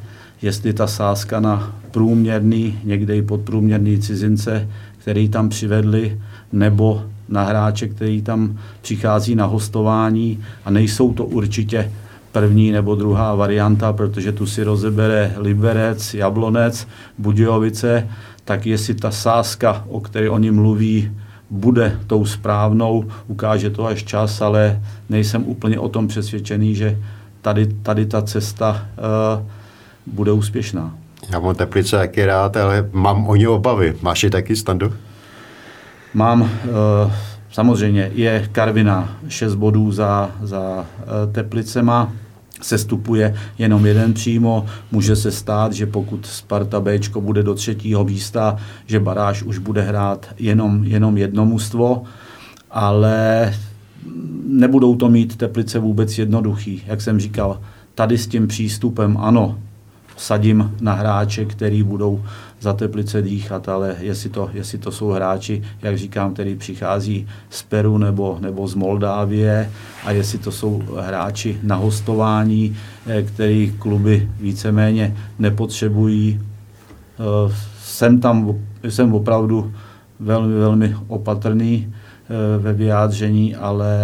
[0.42, 6.20] jestli ta sázka na průměrný, někde i podprůměrný cizince, který tam přivedli,
[6.52, 10.40] nebo na hráče, který tam přichází na hostování.
[10.66, 11.92] A nejsou to určitě
[12.32, 18.08] první nebo druhá varianta, protože tu si rozebere Liberec, Jablonec, Budějovice,
[18.46, 21.12] tak jestli ta sázka, o které oni mluví,
[21.50, 26.98] bude tou správnou, ukáže to až čas, ale nejsem úplně o tom přesvědčený, že
[27.42, 29.46] tady, tady ta cesta uh,
[30.14, 30.96] bude úspěšná.
[31.30, 33.96] Já mám Teplice taky rád, ale mám o ně obavy.
[34.02, 34.94] Máš je taky, Stando?
[36.14, 36.50] Mám, uh,
[37.52, 42.12] samozřejmě, je Karvina 6 bodů za, za uh, Teplicema,
[42.64, 44.66] sestupuje jenom jeden přímo.
[44.92, 49.82] Může se stát, že pokud Sparta B bude do třetího místa, že baráž už bude
[49.82, 52.04] hrát jenom, jenom jedno mužstvo,
[52.72, 53.54] ale
[54.48, 56.82] nebudou to mít Teplice vůbec jednoduchý.
[56.88, 57.60] Jak jsem říkal,
[57.96, 59.60] tady s tím přístupem ano,
[60.18, 62.24] sadím na hráče, který budou
[62.64, 67.64] za Teplice dýchat, ale jestli to, jestli to jsou hráči, jak říkám, který přichází z
[67.64, 69.72] Peru nebo, nebo z Moldávie
[70.06, 76.40] a jestli to jsou hráči na hostování, eh, který kluby víceméně nepotřebují.
[76.40, 77.54] Eh,
[77.84, 79.74] jsem tam, jsem opravdu
[80.20, 83.96] velmi, velmi opatrný eh, ve vyjádření, ale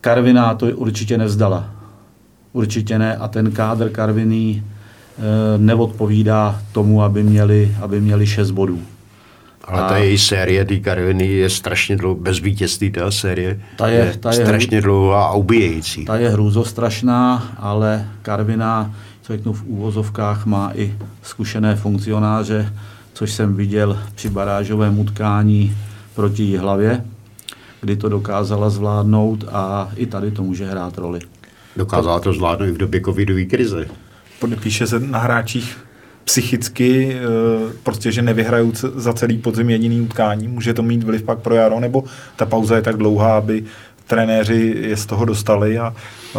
[0.00, 1.70] Karviná to určitě nevzdala.
[2.52, 3.16] Určitě ne.
[3.16, 4.62] A ten kádr Karviný
[5.56, 8.80] neodpovídá tomu, aby měli, aby měli 6 bodů.
[9.64, 13.98] Ale ta její série, ty Karviny, je strašně dlouho, bez vítězství ta série ta je,
[13.98, 16.04] je, ta je strašně dlouhá a ubíjející.
[16.04, 22.72] Ta je hrůzostrašná, ale Karviná, co řeknu v úvozovkách, má i zkušené funkcionáře,
[23.12, 25.76] což jsem viděl při barážovém utkání
[26.14, 27.04] proti hlavě
[27.80, 31.20] kdy to dokázala zvládnout a i tady to může hrát roli.
[31.76, 33.88] Dokázala to zvládnout i v době covidové krize.
[34.60, 35.76] Píše se na hráčích
[36.24, 40.48] psychicky, eh, prostě, že nevyhrajou za celý podzim jediný utkání.
[40.48, 42.04] Může to mít vliv pak pro jaro, nebo
[42.36, 43.64] ta pauza je tak dlouhá, aby
[44.06, 45.94] trenéři je z toho dostali a
[46.36, 46.38] eh,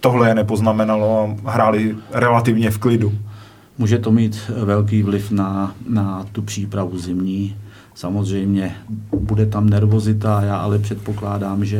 [0.00, 3.12] tohle je nepoznamenalo a hráli relativně v klidu.
[3.78, 7.56] Může to mít velký vliv na, na tu přípravu zimní.
[7.94, 8.76] Samozřejmě
[9.12, 11.78] bude tam nervozita, já ale předpokládám, že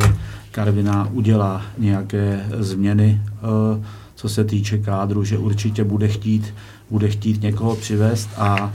[0.51, 3.83] Karviná udělá nějaké změny, eh,
[4.23, 6.53] co se týče kádru, že určitě bude chtít,
[6.89, 8.73] bude chtít někoho přivést a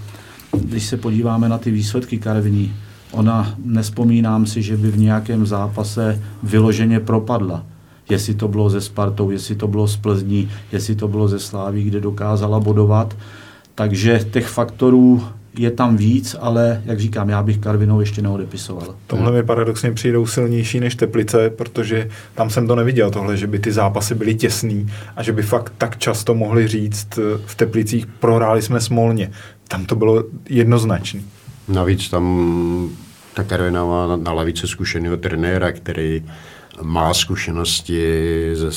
[0.53, 2.75] když se podíváme na ty výsledky Karviní,
[3.11, 7.65] ona, nespomínám si, že by v nějakém zápase vyloženě propadla.
[8.11, 11.85] Jestli to bylo ze Spartou, jestli to bylo z Plzní, jestli to bylo ze Sláví,
[11.85, 13.17] kde dokázala bodovat.
[13.75, 15.25] Takže těch faktorů
[15.59, 18.95] je tam víc, ale jak říkám, já bych Karvinou ještě neodepisoval.
[19.07, 23.59] Tohle mi paradoxně přijdou silnější než Teplice, protože tam jsem to neviděl tohle, že by
[23.59, 24.87] ty zápasy byly těsný
[25.17, 29.31] a že by fakt tak často mohli říct v Teplicích prohráli jsme smolně.
[29.69, 31.21] Tam to bylo jednoznačné.
[31.69, 32.91] Navíc tam
[33.35, 36.25] ta Karvina má na lavice zkušeného trenéra, který
[36.83, 38.03] má zkušenosti
[38.55, 38.69] se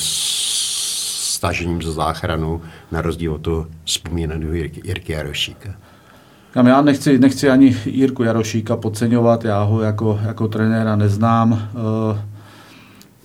[1.32, 2.60] stažením za záchranu,
[2.92, 5.74] na rozdíl od toho vzpomínaného Jirky Jarošíka.
[6.54, 11.68] Já nechci, nechci ani Jirku Jarošíka podceňovat, já ho jako, jako trenéra neznám.
[11.68, 12.20] Eh,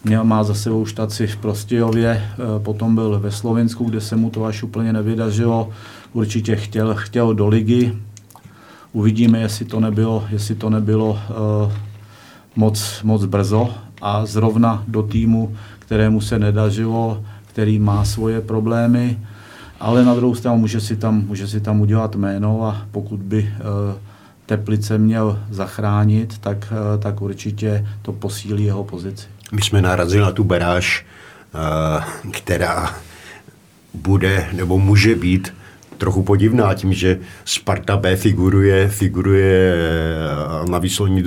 [0.03, 4.29] měl má za sebou štaci v Prostějově, eh, potom byl ve Slovensku, kde se mu
[4.29, 5.69] to až úplně nevydařilo.
[6.13, 7.93] Určitě chtěl, chtěl do ligy.
[8.93, 11.71] Uvidíme, jestli to nebylo, jestli to nebylo uh,
[12.55, 13.69] moc, moc brzo
[14.01, 19.19] a zrovna do týmu, kterému se nedařilo, který má svoje problémy,
[19.79, 23.53] ale na druhou stranu může si tam, může si tam udělat jméno a pokud by
[23.59, 23.95] uh,
[24.45, 29.27] Teplice měl zachránit, tak, uh, tak určitě to posílí jeho pozici.
[29.51, 31.05] My jsme narazili na tu baráž,
[32.31, 32.95] která
[33.93, 35.53] bude nebo může být
[35.97, 41.23] trochu podivná tím, že Sparta B figuruje, figuruje eh, na výslední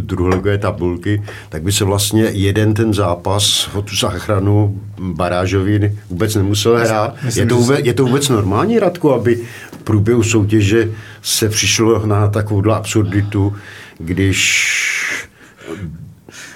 [0.00, 6.78] druholegové tabulky, tak by se vlastně jeden ten zápas o tu záchranu barážovi vůbec nemusel
[6.78, 7.14] hrát.
[7.24, 9.38] Myslím, je, to vůbec, je to vůbec normální, Radku, aby
[9.72, 10.90] v průběhu soutěže
[11.22, 13.56] se přišlo na takovou absurditu,
[13.98, 15.28] když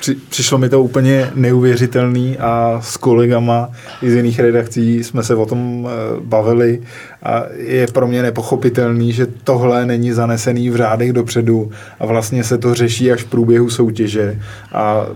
[0.00, 3.70] při, přišlo mi to úplně neuvěřitelný a s kolegama
[4.02, 6.80] z jiných redakcí jsme se o tom eh, bavili
[7.22, 11.70] a je pro mě nepochopitelný, že tohle není zanesený v řádech dopředu
[12.00, 14.38] a vlastně se to řeší až v průběhu soutěže
[14.72, 15.06] a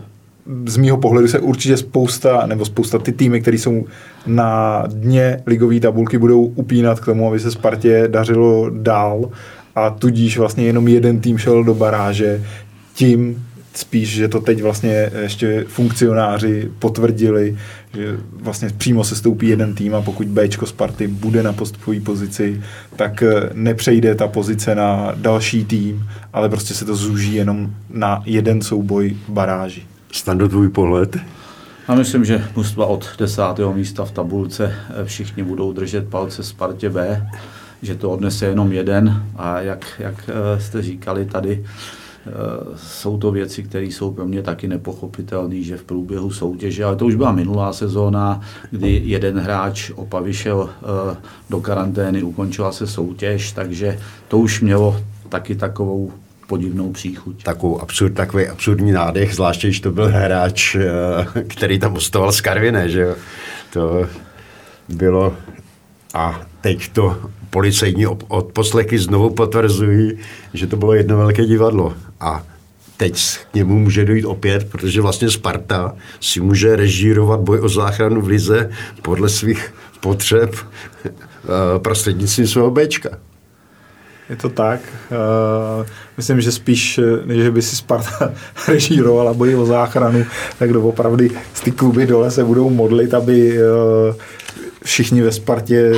[0.67, 3.85] z mýho pohledu se určitě spousta, nebo spousta ty týmy, které jsou
[4.27, 9.31] na dně ligové tabulky, budou upínat k tomu, aby se Spartě dařilo dál
[9.75, 12.45] a tudíž vlastně jenom jeden tým šel do baráže.
[12.95, 17.59] Tím spíš, že to teď vlastně ještě funkcionáři potvrdili,
[17.95, 22.63] že vlastně přímo se stoupí jeden tým a pokud Bčko Sparty bude na postupové pozici,
[22.97, 28.23] tak eh, nepřejde ta pozice na další tým, ale prostě se to zúží jenom na
[28.27, 29.83] jeden souboj v baráži.
[30.13, 31.17] Stando, tvůj pohled?
[31.89, 36.91] Já myslím, že mužstva od desátého místa v tabulce eh, všichni budou držet palce Spartě
[36.91, 37.27] B,
[37.83, 41.65] že to odnese jenom jeden a jak, jak eh, jste říkali tady,
[42.77, 47.07] jsou to věci, které jsou pro mě taky nepochopitelné, že v průběhu soutěže, ale to
[47.07, 51.17] už byla minulá sezóna, kdy jeden hráč Opavy šel eh,
[51.51, 53.99] do karantény, ukončila se soutěž, takže
[54.29, 56.13] to už mělo taky takovou
[56.47, 57.43] podivnou příchuť.
[57.43, 62.41] Takovou absurd, takový absurdní nádech, zvláště když to byl hráč, eh, který tam ostoval z
[62.41, 63.15] Karviné, že
[63.73, 64.07] To
[64.89, 65.37] bylo
[66.15, 67.17] a teď to
[67.51, 70.13] policejní odposlechy znovu potvrzují,
[70.55, 71.95] že to bylo jedno velké divadlo.
[72.23, 72.43] A
[72.97, 78.21] teď k němu může dojít opět, protože vlastně Sparta si může režírovat boj o záchranu
[78.21, 78.71] v lize
[79.03, 80.55] podle svých potřeb
[81.05, 81.09] eh,
[81.79, 83.11] prostřednictvím svého Bčka.
[84.31, 84.81] Je to tak.
[85.11, 88.33] Uh, myslím, že spíš, než by si Sparta
[88.69, 90.25] režírovala boj o záchranu,
[90.59, 94.15] tak doopravdy z ty kluby dole se budou modlit, aby uh,
[94.85, 95.93] všichni ve Spartě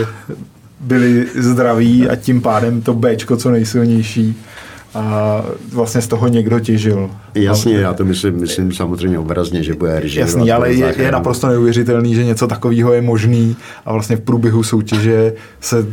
[0.80, 4.36] byli zdraví a tím pádem to Bčko co nejsilnější
[4.95, 5.42] a
[5.72, 7.11] vlastně z toho někdo těžil.
[7.34, 10.28] Jasně, já to myslím, myslím samozřejmě obrazně, že bude režimovat.
[10.28, 14.62] Jasný, ale je, je naprosto neuvěřitelný, že něco takového je možný a vlastně v průběhu
[14.62, 15.86] soutěže se,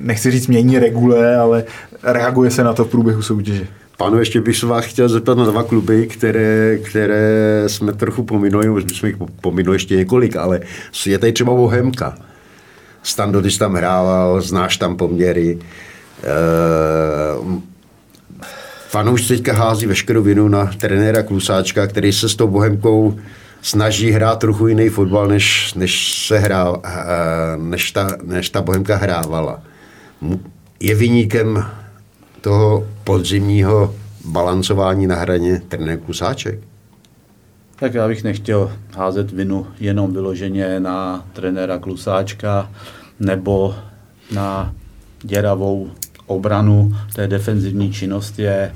[0.00, 1.64] nechci říct mění regule, ale
[2.02, 3.66] reaguje se na to v průběhu soutěže.
[3.96, 8.68] Pánu, ještě bych se vás chtěl zeptat na dva kluby, které, které jsme trochu pominuli,
[8.68, 10.60] už jsme jich pominuli ještě několik, ale
[11.06, 12.14] je tady třeba Bohemka.
[13.02, 15.58] Stando, když tam hrával, znáš tam poměry.
[16.22, 16.30] E,
[18.90, 23.18] fanoušci teďka hází veškerou vinu na trenéra Klusáčka, který se s tou Bohemkou
[23.62, 26.96] snaží hrát trochu jiný fotbal, než, než, se hrá, eh,
[27.56, 29.62] než, ta, než ta Bohemka hrávala.
[30.80, 31.64] Je vyníkem
[32.40, 36.58] toho podzimního balancování na hraně trenér Klusáček?
[37.76, 42.70] Tak já bych nechtěl házet vinu jenom vyloženě na trenéra Klusáčka
[43.20, 43.74] nebo
[44.32, 44.74] na
[45.22, 45.90] děravou
[46.30, 46.96] obranu.
[47.14, 48.72] Té defenzivní činnost je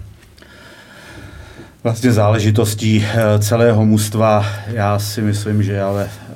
[1.83, 4.47] vlastně záležitostí eh, celého mužstva.
[4.67, 6.35] Já si myslím, že ale eh,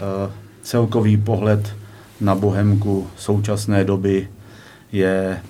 [0.62, 1.74] celkový pohled
[2.20, 4.28] na Bohemku současné doby
[4.92, 5.40] je,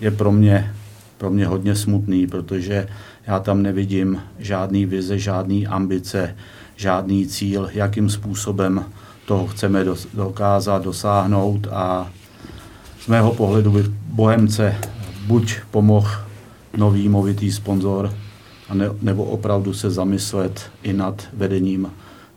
[0.00, 0.74] je pro, mě,
[1.18, 2.88] pro mě hodně smutný, protože
[3.26, 6.36] já tam nevidím žádný vize, žádný ambice,
[6.76, 8.84] žádný cíl, jakým způsobem
[9.26, 12.08] toho chceme dokázat, dosáhnout a
[13.00, 14.76] z mého pohledu by Bohemce
[15.26, 16.10] buď pomohl
[16.76, 18.14] nový movitý sponzor,
[18.74, 21.90] ne, nebo opravdu se zamyslet i nad vedením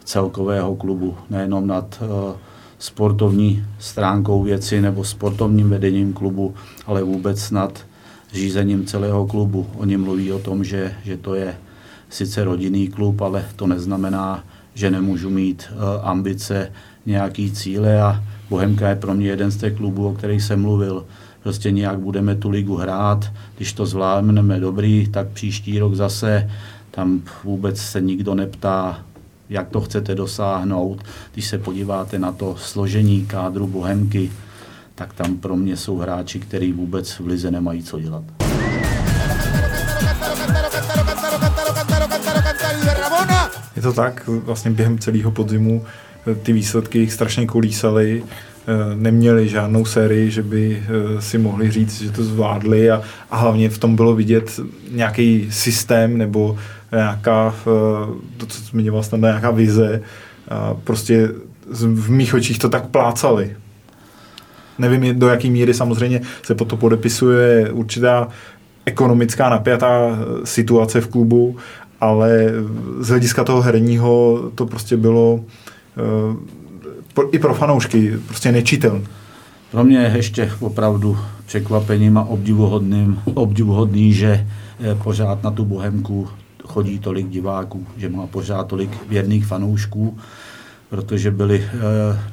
[0.04, 2.36] celkového klubu, nejenom nad uh,
[2.80, 7.86] sportovní stránkou věci nebo sportovním vedením klubu, ale vůbec nad
[8.34, 9.68] řízením celého klubu.
[9.76, 11.56] Oni mluví o tom, že, že to je
[12.10, 16.72] sice rodinný klub, ale to neznamená, že nemůžu mít uh, ambice,
[17.06, 21.06] nějaký cíle a Bohemka je pro mě jeden z těch klubů, o kterých jsem mluvil
[21.48, 26.50] prostě nějak budeme tu ligu hrát, když to zvládneme dobrý, tak příští rok zase
[26.92, 29.00] tam vůbec se nikdo neptá,
[29.50, 31.04] jak to chcete dosáhnout.
[31.34, 34.32] Když se podíváte na to složení kádru Bohemky,
[34.96, 38.24] tak tam pro mě jsou hráči, kteří vůbec v lize nemají co dělat.
[43.76, 45.86] Je to tak, vlastně během celého podzimu
[46.44, 48.24] ty výsledky jich strašně kolísaly.
[48.70, 53.02] Eh, neměli žádnou sérii, že by eh, si mohli říct, že to zvládli a,
[53.32, 54.60] a hlavně v tom bylo vidět
[54.92, 56.58] nějaký systém nebo
[56.92, 57.66] nějaká, eh,
[58.38, 60.02] to, co zmiňoval snad, nějaká vize.
[60.50, 61.30] A prostě
[61.94, 63.56] v mých očích to tak plácali.
[64.78, 68.28] Nevím, do jaký míry samozřejmě se po to podepisuje určitá
[68.86, 71.58] ekonomická napjatá situace v klubu,
[72.02, 72.52] ale
[73.00, 75.40] z hlediska toho herního to prostě bylo
[77.32, 79.04] i pro fanoušky prostě nečitelný.
[79.72, 84.48] Pro mě je ještě opravdu překvapením a obdivuhodným, obdivuhodný, že
[84.80, 86.28] eh, pořád na tu Bohemku
[86.64, 90.18] chodí tolik diváků, že má pořád tolik věrných fanoušků,
[90.90, 91.80] protože byly eh,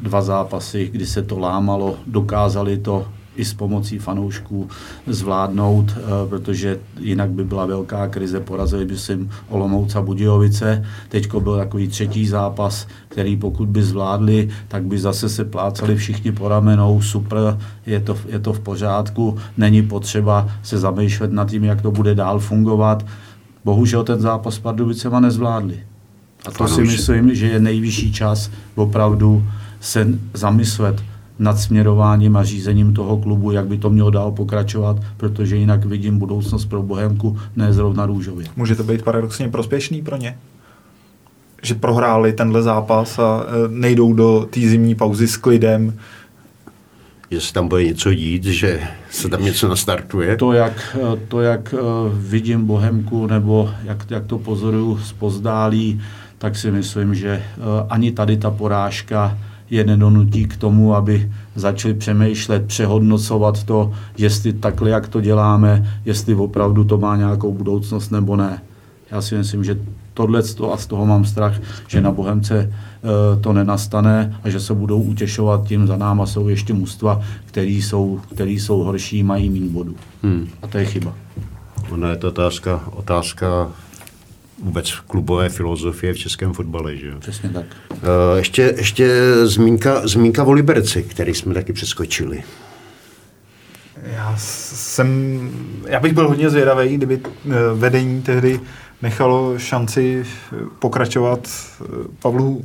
[0.02, 3.06] dva zápasy, kdy se to lámalo, dokázali to
[3.36, 4.68] i s pomocí fanoušků
[5.06, 9.18] zvládnout, eh, protože jinak by byla velká krize, porazili by si
[9.48, 10.84] Olomouc a Budějovice.
[11.08, 16.32] Teď byl takový třetí zápas, který pokud by zvládli, tak by zase se plácali všichni
[16.32, 21.64] po ramenou, super, je to, je to v pořádku, není potřeba se zamýšlet nad tím,
[21.64, 23.06] jak to bude dál fungovat.
[23.64, 25.80] Bohužel ten zápas s Pardubicema nezvládli.
[26.46, 29.44] A to si myslím, že je nejvyšší čas opravdu
[29.80, 31.02] se zamyslet,
[31.38, 36.18] nad směrováním a řízením toho klubu, jak by to mělo dál pokračovat, protože jinak vidím
[36.18, 38.46] budoucnost pro Bohemku ne zrovna růžově.
[38.56, 40.38] Může to být paradoxně prospěšný pro ně?
[41.62, 45.98] Že prohráli tenhle zápas a e, nejdou do té zimní pauzy s klidem,
[47.30, 48.80] jestli tam bude něco dít, že
[49.10, 50.36] se tam něco nastartuje?
[50.36, 50.96] To, jak,
[51.28, 51.78] to, jak e,
[52.12, 56.02] vidím Bohemku, nebo jak, jak to pozoruju z pozdálí,
[56.38, 57.42] tak si myslím, že e,
[57.90, 59.38] ani tady ta porážka
[59.70, 66.34] je nedonutí k tomu, aby začali přemýšlet, přehodnocovat to, jestli takhle, jak to děláme, jestli
[66.34, 68.62] opravdu to má nějakou budoucnost nebo ne.
[69.10, 69.78] Já si myslím, že
[70.14, 70.42] tohle
[70.72, 72.70] a z toho mám strach, že na Bohemce e,
[73.40, 78.20] to nenastane a že se budou utěšovat tím, za náma jsou ještě mužstva, který jsou,
[78.34, 79.94] který jsou horší, mají méně bodů.
[80.22, 80.48] Hmm.
[80.62, 81.14] A to je chyba.
[81.90, 83.68] Ona je to otázka, otázka
[84.62, 86.96] vůbec klubové filozofie v českém fotbale.
[86.96, 87.14] Že jo?
[87.18, 87.66] Přesně tak.
[87.90, 87.98] Uh,
[88.36, 89.08] ještě, ještě
[89.46, 92.44] zmínka, zmínka o Liberci, který jsme taky přeskočili.
[94.02, 95.50] Já jsem,
[95.86, 98.60] já bych byl hodně zvědavý, kdyby eh, vedení tehdy
[99.02, 100.24] nechalo šanci
[100.78, 101.84] pokračovat eh,
[102.22, 102.64] Pavlu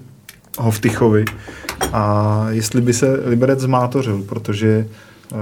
[0.58, 1.26] Hovtychovi
[1.94, 4.88] a jestli by se Liberec zmátořil, protože
[5.32, 5.40] uh,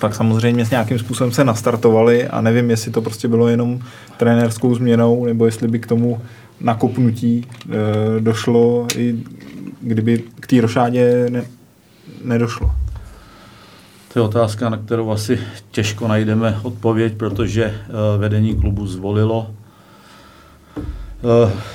[0.00, 3.80] tak samozřejmě s nějakým způsobem se nastartovali a nevím, jestli to prostě bylo jenom
[4.16, 6.20] trenérskou změnou, nebo jestli by k tomu
[6.60, 9.18] nakopnutí e, došlo, i
[9.80, 11.44] kdyby k té rošádě ne,
[12.24, 12.70] nedošlo.
[14.12, 15.38] To je otázka, na kterou asi
[15.70, 17.74] těžko najdeme odpověď, protože e,
[18.18, 19.50] vedení klubu zvolilo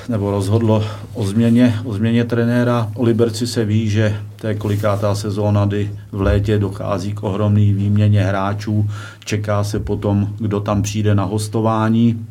[0.10, 0.84] nebo rozhodlo
[1.14, 2.92] o změně, o změně trenéra.
[2.96, 7.74] O Liberci se ví, že to je kolikátá sezóna, kdy v létě dochází k ohromné
[7.74, 8.90] výměně hráčů.
[9.26, 12.26] Čeká se potom, kdo tam přijde na hostování.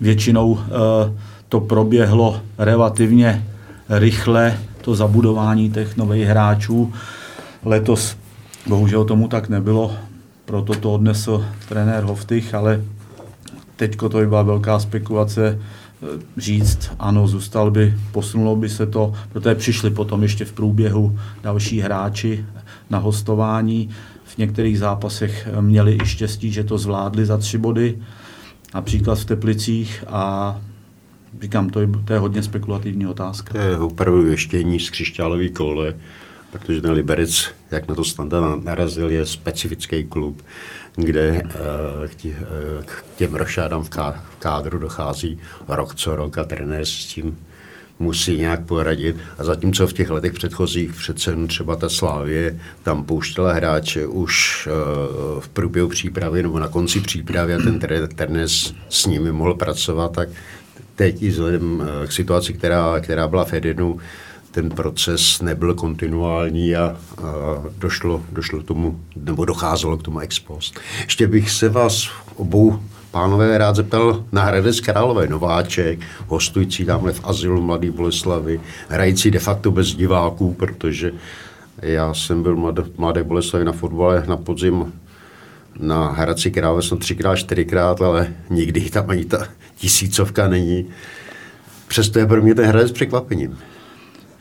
[0.00, 1.12] Většinou eh,
[1.48, 3.44] to proběhlo relativně
[3.88, 6.92] rychle, to zabudování těch nových hráčů.
[7.64, 8.16] Letos
[8.66, 9.92] bohužel tomu tak nebylo,
[10.44, 12.80] proto to odnesl trenér Hoftych, ale
[13.76, 15.58] teď to by byla velká spekulace,
[16.36, 21.80] říct, ano, zůstal by, posunulo by se to, protože přišli potom ještě v průběhu další
[21.80, 22.44] hráči
[22.90, 23.90] na hostování.
[24.24, 27.98] V některých zápasech měli i štěstí, že to zvládli za tři body,
[28.74, 30.56] například v Teplicích a
[31.40, 33.52] říkám, to je, to je hodně spekulativní otázka.
[33.52, 35.94] To je opravdu věštění z křišťálový kole,
[36.52, 40.42] protože ten Liberec, jak na to standard narazil, je specifický klub
[40.96, 43.90] kde eh, eh, k těm rošádám v
[44.38, 45.38] kádru dochází
[45.68, 47.38] rok co rok a trenér s tím
[47.98, 49.16] musí nějak poradit.
[49.38, 54.70] A zatímco v těch letech předchozích přece třeba ta Slávě tam pouštěla hráče už eh,
[55.40, 57.78] v průběhu přípravy nebo na konci přípravy a ten
[58.16, 58.48] trenér
[58.88, 60.28] s nimi mohl pracovat, tak
[60.94, 63.98] teď i vzhledem k situaci, která, která byla v Edenu,
[64.50, 66.96] ten proces nebyl kontinuální a, a
[67.78, 70.80] došlo, došlo tomu, nebo docházelo k tomu ex post.
[71.04, 72.78] Ještě bych se vás obou
[73.10, 79.38] pánové rád zeptal na Hradec Králové, nováček, hostující tamhle v azylu Mladý Boleslavy, hrající de
[79.38, 81.12] facto bez diváků, protože
[81.82, 84.92] já jsem byl mladé, mladé Boleslavy na fotbale na podzim
[85.78, 90.86] na Hradci Králové jsem třikrát, čtyřikrát, ale nikdy tam ani ta tisícovka není.
[91.88, 93.58] Přesto je pro mě ten Hradec překvapením.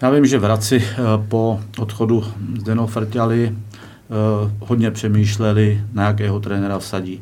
[0.01, 0.95] Já vím, že v Hradci eh,
[1.27, 2.23] po odchodu
[2.59, 3.55] Zdeno Frťali eh,
[4.59, 7.21] hodně přemýšleli, na jakého trenéra vsadí.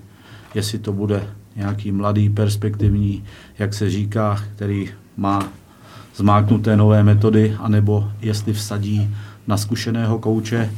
[0.55, 3.23] Jestli to bude nějaký mladý, perspektivní,
[3.59, 5.49] jak se říká, který má
[6.15, 9.15] zmáknuté nové metody, anebo jestli vsadí
[9.47, 10.71] na zkušeného kouče.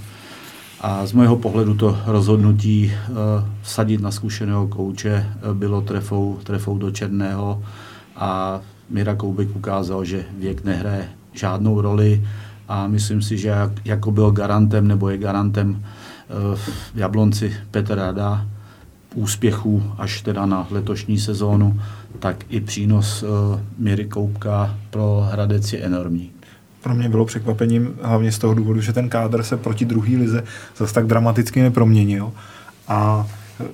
[0.82, 3.12] A z mého pohledu to rozhodnutí eh,
[3.62, 7.64] vsadit na zkušeného kouče bylo trefou, trefou do černého
[8.16, 12.28] a Mira Koubek ukázal, že věk nehraje žádnou roli
[12.68, 16.56] a myslím si, že jak, jako byl garantem nebo je garantem eh,
[16.94, 18.46] v Jablonci Petr Rada
[19.16, 21.82] úspěchů až teda na letošní sezónu,
[22.20, 26.32] tak i přínos uh, Míry Koupka pro Hradec je enormní.
[26.82, 30.44] Pro mě bylo překvapením hlavně z toho důvodu, že ten kádr se proti druhé lize
[30.78, 32.32] zase tak dramaticky neproměnil
[32.88, 33.28] a
[33.60, 33.66] eh,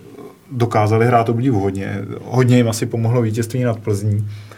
[0.51, 2.01] dokázali hrát obdivuhodně.
[2.23, 4.54] Hodně jim asi pomohlo vítězství nad Plzní, Eh,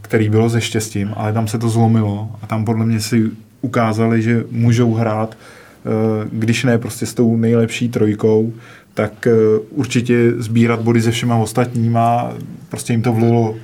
[0.00, 3.30] který bylo se štěstím, ale tam se to zlomilo a tam podle mě si
[3.60, 8.52] ukázali, že můžou hrát, eh, když ne prostě s tou nejlepší trojkou,
[8.94, 9.32] tak eh,
[9.70, 12.32] určitě sbírat body se všema ostatníma,
[12.68, 13.54] prostě jim to vlilo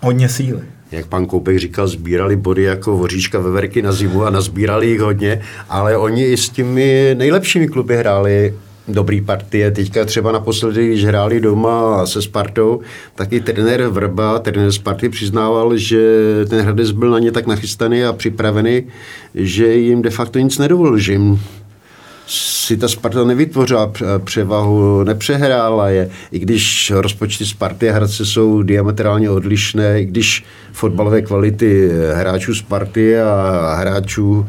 [0.00, 0.62] hodně síly.
[0.92, 5.40] Jak pan Koupek říkal, sbírali body jako voříčka veverky na zimu a nazbírali jich hodně,
[5.68, 8.54] ale oni i s těmi nejlepšími kluby hráli
[8.88, 9.70] dobrý partie.
[9.70, 12.80] Teďka třeba naposledy, když hráli doma se Spartou,
[13.14, 16.00] tak i trenér Vrba, trenér Sparty přiznával, že
[16.48, 18.82] ten Hradec byl na ně tak nachystaný a připravený,
[19.34, 21.40] že jim de facto nic nedovolil, že jim
[22.26, 23.92] si ta Sparta nevytvořila
[24.24, 31.22] převahu, nepřehrála je, i když rozpočty Sparty a Hradce jsou diametrálně odlišné, i když fotbalové
[31.22, 34.46] kvality hráčů Sparty a hráčů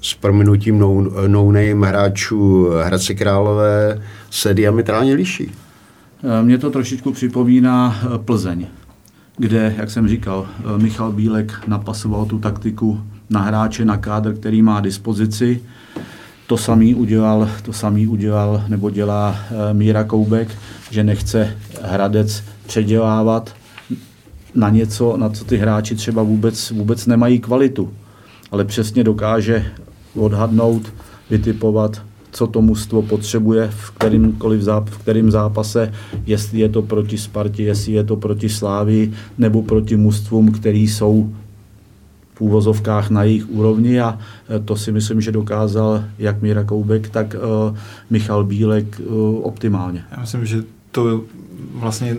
[0.00, 5.50] s prominutím no, no hráčů Hradce Králové se diametrálně liší.
[6.24, 8.66] Eh, mně to trošičku připomíná eh, Plzeň,
[9.36, 14.62] kde, jak jsem říkal, eh, Michal Bílek napasoval tu taktiku na hráče, na kádr, který
[14.62, 15.62] má dispozici.
[16.46, 19.36] To samý udělal, to samý udělal nebo dělá
[19.72, 20.48] Míra Koubek,
[20.90, 23.54] že nechce Hradec předělávat
[24.54, 27.92] na něco, na co ty hráči třeba vůbec, vůbec nemají kvalitu
[28.50, 29.72] ale přesně dokáže
[30.18, 30.92] odhadnout,
[31.30, 35.92] vytipovat, co to mužstvo potřebuje v kterýmkoliv záp- v kterým zápase,
[36.26, 41.32] jestli je to proti Spartě, jestli je to proti Slávi, nebo proti mužstvům, který jsou
[42.34, 44.18] v úvozovkách na jejich úrovni a
[44.56, 47.76] e, to si myslím, že dokázal jak Míra Koubek, tak uh,
[48.10, 50.04] Michal Bílek uh, optimálně.
[50.10, 50.62] Já myslím, že
[50.92, 51.20] to
[51.74, 52.16] vlastně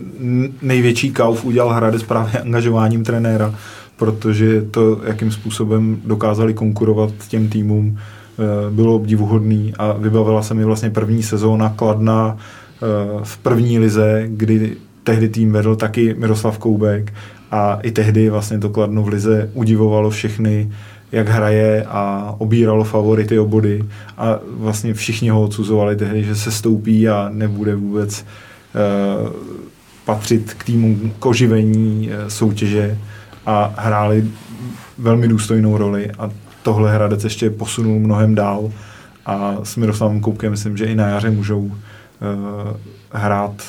[0.62, 3.56] největší kauf udělal Hradec právě angažováním trenéra,
[4.00, 10.66] protože to, jakým způsobem dokázali konkurovat těm týmům, eh, bylo obdivuhodný a vybavila se mi
[10.66, 12.86] vlastně první sezóna Kladna eh,
[13.24, 17.14] v první lize, kdy tehdy tým vedl taky Miroslav Koubek
[17.52, 20.72] a i tehdy vlastně to Kladno v lize udivovalo všechny,
[21.12, 23.84] jak hraje a obíralo favority o body
[24.18, 28.26] a vlastně všichni ho odsuzovali tehdy, že se stoupí a nebude vůbec
[29.26, 29.34] uh,
[30.06, 32.98] patřit k týmu k oživení uh, soutěže
[33.46, 34.28] a hráli
[34.98, 36.30] velmi důstojnou roli a
[36.64, 38.72] tohle Hradec ještě posunul mnohem dál
[39.26, 41.72] a s Miroslavem Koupkem myslím, že i na jaře můžou uh,
[43.12, 43.64] hrát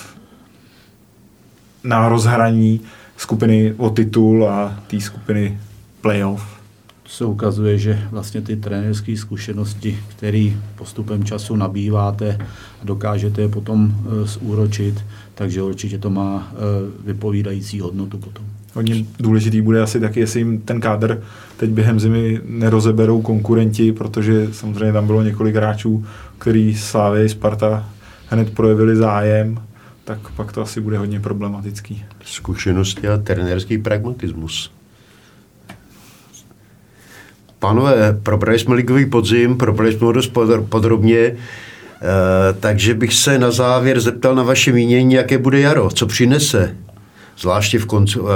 [1.84, 2.80] na rozhraní
[3.16, 5.58] skupiny o titul a té skupiny
[6.00, 6.60] playoff.
[7.06, 12.38] Se ukazuje, že vlastně ty trenérské zkušenosti, které postupem času nabýváte
[12.82, 15.04] a dokážete je potom e, zúročit,
[15.34, 16.56] takže určitě to má e,
[17.06, 18.44] vypovídající hodnotu potom.
[18.74, 21.22] Hodně důležitý bude asi taky, jestli jim ten kádr
[21.56, 26.06] teď během zimy nerozeberou konkurenti, protože samozřejmě tam bylo několik hráčů,
[26.38, 27.88] který Slávy Sparta
[28.28, 29.62] hned projevili zájem,
[30.04, 32.04] tak pak to asi bude hodně problematický.
[32.24, 34.72] Zkušenosti a trenérský pragmatismus.
[37.58, 40.32] Pánové, probrali jsme ligový podzim, probrali jsme ho dost
[40.68, 41.36] podrobně, e,
[42.60, 46.76] takže bych se na závěr zeptal na vaše mínění, jaké bude jaro, co přinese
[47.40, 48.32] zvláště v koncu, e,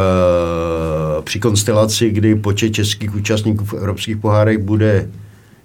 [1.22, 5.08] při konstelaci, kdy počet českých účastníků v evropských pohárech bude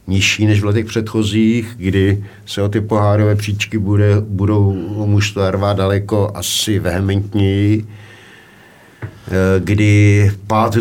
[0.07, 4.73] nižší než v letech předchozích, kdy se o ty pohárové příčky bude, budou
[5.05, 10.75] mužstva rvát daleko asi vehementněji, eh, kdy pád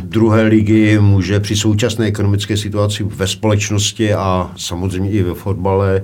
[0.00, 6.02] druhé ligy může při současné ekonomické situaci ve společnosti a samozřejmě i ve fotbale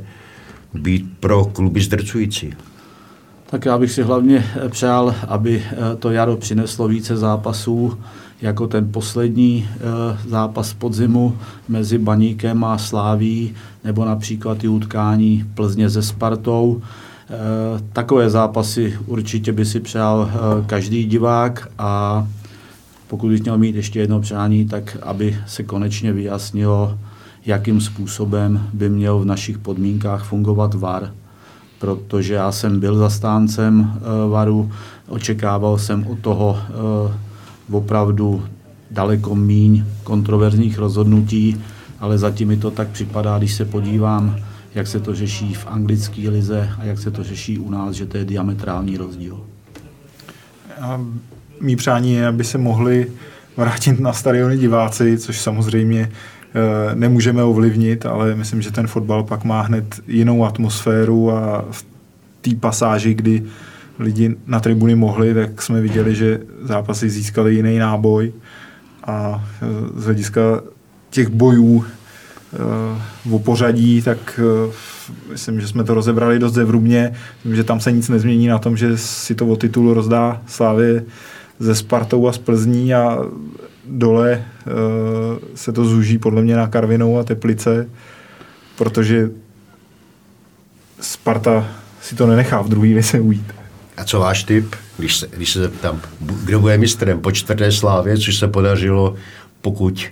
[0.74, 2.54] být pro kluby zdrcující.
[3.52, 7.98] Tak já bych si hlavně eh, přál, aby eh, to jaro přineslo více zápasů,
[8.42, 9.80] jako ten poslední eh,
[10.28, 11.36] zápas podzimu
[11.68, 16.82] mezi Baníkem a Sláví, nebo například i utkání Plzně se Spartou.
[17.92, 20.30] Takové zápasy určitě by si přál
[20.66, 22.26] každý divák a
[23.08, 26.98] pokud bych měl mít ještě jedno přání, tak aby se konečně vyjasnilo,
[27.46, 31.10] jakým způsobem by měl v našich podmínkách fungovat VAR
[31.82, 34.70] protože já jsem byl zastáncem uh, varu,
[35.08, 36.58] očekával jsem od toho
[37.70, 38.44] uh, opravdu
[38.90, 41.60] daleko míň kontroverzních rozhodnutí,
[42.00, 44.36] ale zatím mi to tak připadá, když se podívám,
[44.74, 48.06] jak se to řeší v anglické lize a jak se to řeší u nás, že
[48.06, 49.40] to je diametrální rozdíl.
[50.80, 51.00] A
[51.60, 53.06] mý přání je, aby se mohli
[53.56, 56.10] vrátit na stadiony diváci, což samozřejmě Eh,
[56.94, 61.84] nemůžeme ovlivnit, ale myslím, že ten fotbal pak má hned jinou atmosféru a v
[62.40, 63.42] té pasáži, kdy
[63.98, 68.32] lidi na tribuny mohli, tak jsme viděli, že zápasy získaly jiný náboj
[69.04, 69.66] a eh,
[70.00, 70.40] z hlediska
[71.10, 74.40] těch bojů eh, o pořadí, tak
[75.30, 77.12] myslím, že jsme to rozebrali dost zevrubně.
[77.36, 81.04] Myslím, že tam se nic nezmění na tom, že si to o titul rozdá Slávě
[81.62, 83.18] ze Spartou a z Plzní a
[83.84, 84.72] dole uh,
[85.54, 87.88] se to zúží podle mě na Karvinou a Teplice,
[88.76, 89.30] protože
[91.00, 91.68] Sparta
[92.00, 93.54] si to nenechá v druhé lize ujít.
[93.96, 98.18] A co váš tip, když se, když se zeptám, kdo bude mistrem po čtvrté slávě,
[98.18, 99.14] což se podařilo,
[99.60, 100.06] pokud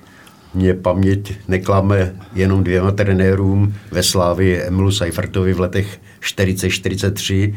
[0.54, 7.54] mě paměť neklame jenom dvěma trenérům ve Slávě Emilu Seifertovi v letech 40-43,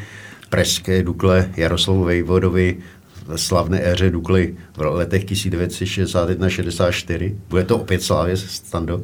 [0.49, 2.77] Preské Dukle Jaroslavu Vejvodovi
[3.35, 7.35] slavné éře Dukly v letech 1961-64.
[7.49, 9.01] Bude to opět Slávě, Stando?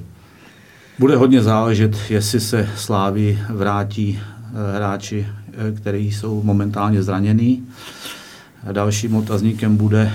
[0.99, 4.23] Bude hodně záležet, jestli se Slávy vrátí eh,
[4.75, 7.67] hráči, eh, kteří jsou momentálně zranění.
[8.71, 10.11] Dalším otazníkem bude,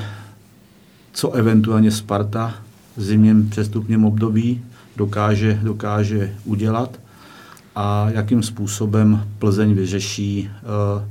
[1.12, 2.54] co eventuálně Sparta
[2.96, 4.64] v zimním přestupním období
[4.96, 7.00] dokáže, dokáže udělat
[7.76, 11.02] a jakým způsobem Plzeň vyřeší uh,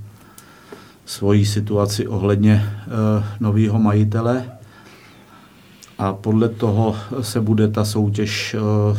[1.06, 4.46] svoji situaci ohledně uh, nového majitele
[5.98, 8.98] a podle toho se bude ta soutěž uh,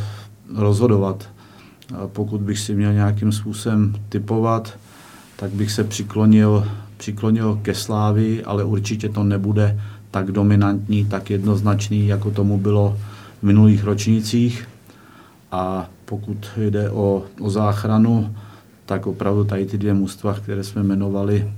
[0.60, 1.28] rozhodovat.
[2.06, 4.78] Pokud bych si měl nějakým způsobem typovat,
[5.36, 9.80] tak bych se přiklonil, přiklonil ke Slávi, ale určitě to nebude
[10.10, 12.98] tak dominantní, tak jednoznačný, jako tomu bylo
[13.40, 14.68] v minulých ročnících.
[15.52, 18.34] A pokud jde o, o záchranu,
[18.86, 21.52] tak opravdu tady ty dvě mužstva, které jsme jmenovali,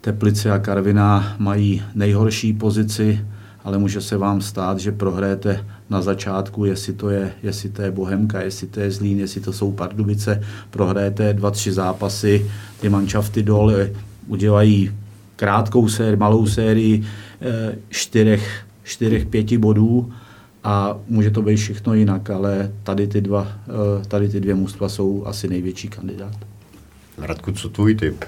[0.00, 3.26] Teplice a Karviná mají nejhorší pozici,
[3.64, 7.90] ale může se vám stát, že prohráte na začátku, jestli to je, jestli to je
[7.90, 13.42] Bohemka, jestli to je Zlín, jestli to jsou Pardubice, prohráte dva, tři zápasy, ty manšafty
[13.42, 13.90] dole
[14.26, 14.92] udělají
[15.36, 17.02] krátkou sérii, malou sérii
[17.40, 20.12] eh, čtyřech, čtyřech, pěti bodů
[20.64, 24.88] a může to být všechno jinak, ale tady ty, dva, eh, tady ty dvě mužstva
[24.88, 26.36] jsou asi největší kandidát.
[27.18, 28.24] Radku, co tvůj typ?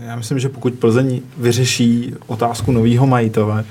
[0.00, 3.64] Já myslím, že pokud Plzeň vyřeší otázku nového majitele,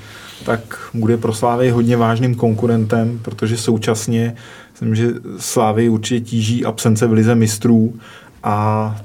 [0.44, 4.34] tak bude pro Slávy hodně vážným konkurentem, protože současně
[4.72, 7.94] myslím, že Slávy určitě tíží absence v lize mistrů
[8.42, 8.96] a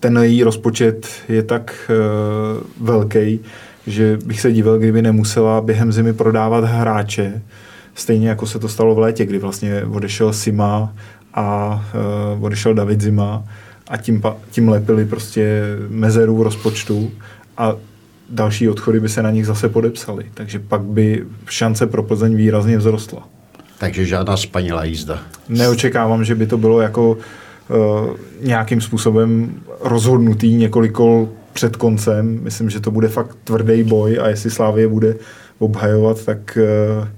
[0.00, 3.40] ten její rozpočet je tak uh, velký,
[3.86, 7.42] že bych se divil, kdyby nemusela během zimy prodávat hráče,
[7.94, 10.92] stejně jako se to stalo v létě, kdy vlastně odešel Sima
[11.34, 11.74] a
[12.34, 13.44] uh, odešel David Zima
[13.88, 17.10] a tím, tím lepili prostě mezeru v rozpočtu
[17.56, 17.76] a
[18.30, 20.24] další odchody by se na nich zase podepsaly.
[20.34, 23.28] Takže pak by šance pro Plzeň výrazně vzrostla.
[23.78, 25.18] Takže žádná spanilá jízda.
[25.48, 27.18] Neočekávám, že by to bylo jako uh,
[28.40, 32.38] nějakým způsobem rozhodnutý několik kol před koncem.
[32.42, 35.16] Myslím, že to bude fakt tvrdý boj a jestli Slávě bude
[35.58, 36.58] obhajovat, tak
[37.00, 37.08] uh,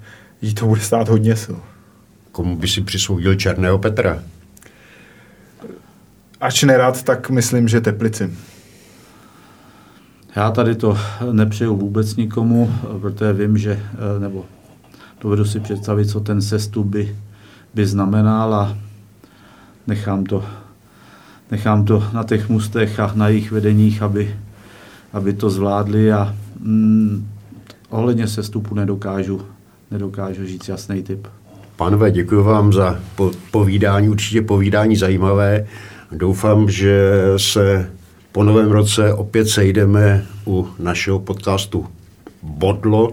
[0.42, 1.58] jí to bude stát hodně sil.
[2.32, 4.22] Komu by si přisoudil Černého Petra?
[6.44, 8.30] Ač nerad, tak myslím, že Teplici.
[10.36, 10.98] Já tady to
[11.32, 14.44] nepřeju vůbec nikomu, protože vím, že, eh, nebo
[15.20, 17.16] dovedu si představit, co ten sestup by,
[17.74, 18.76] by znamenal a
[19.86, 20.44] nechám to,
[21.50, 24.36] nechám to na těch mustech a na jejich vedeních, aby,
[25.12, 27.28] aby to zvládli a mm,
[27.88, 29.42] ohledně sestupu nedokážu,
[29.90, 31.28] nedokážu říct jasný typ.
[31.76, 35.66] Pánové, děkuji vám za po, povídání, určitě povídání zajímavé.
[36.14, 37.90] Doufám, že se
[38.32, 41.86] po novém roce opět sejdeme u našeho podcastu
[42.42, 43.12] Bodlo,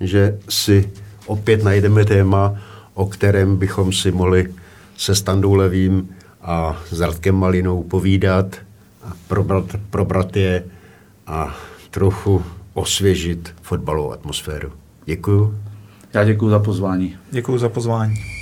[0.00, 0.90] že si
[1.26, 2.54] opět najdeme téma,
[2.94, 4.54] o kterém bychom si mohli
[4.96, 6.08] se Standou Levým
[6.42, 8.56] a s Radkem Malinou povídat,
[9.04, 10.64] a probrat, probrat je
[11.26, 11.56] a
[11.90, 12.42] trochu
[12.74, 14.72] osvěžit fotbalovou atmosféru.
[15.04, 15.58] Děkuju.
[16.14, 17.16] Já děkuji za pozvání.
[17.30, 18.39] Děkuji za pozvání.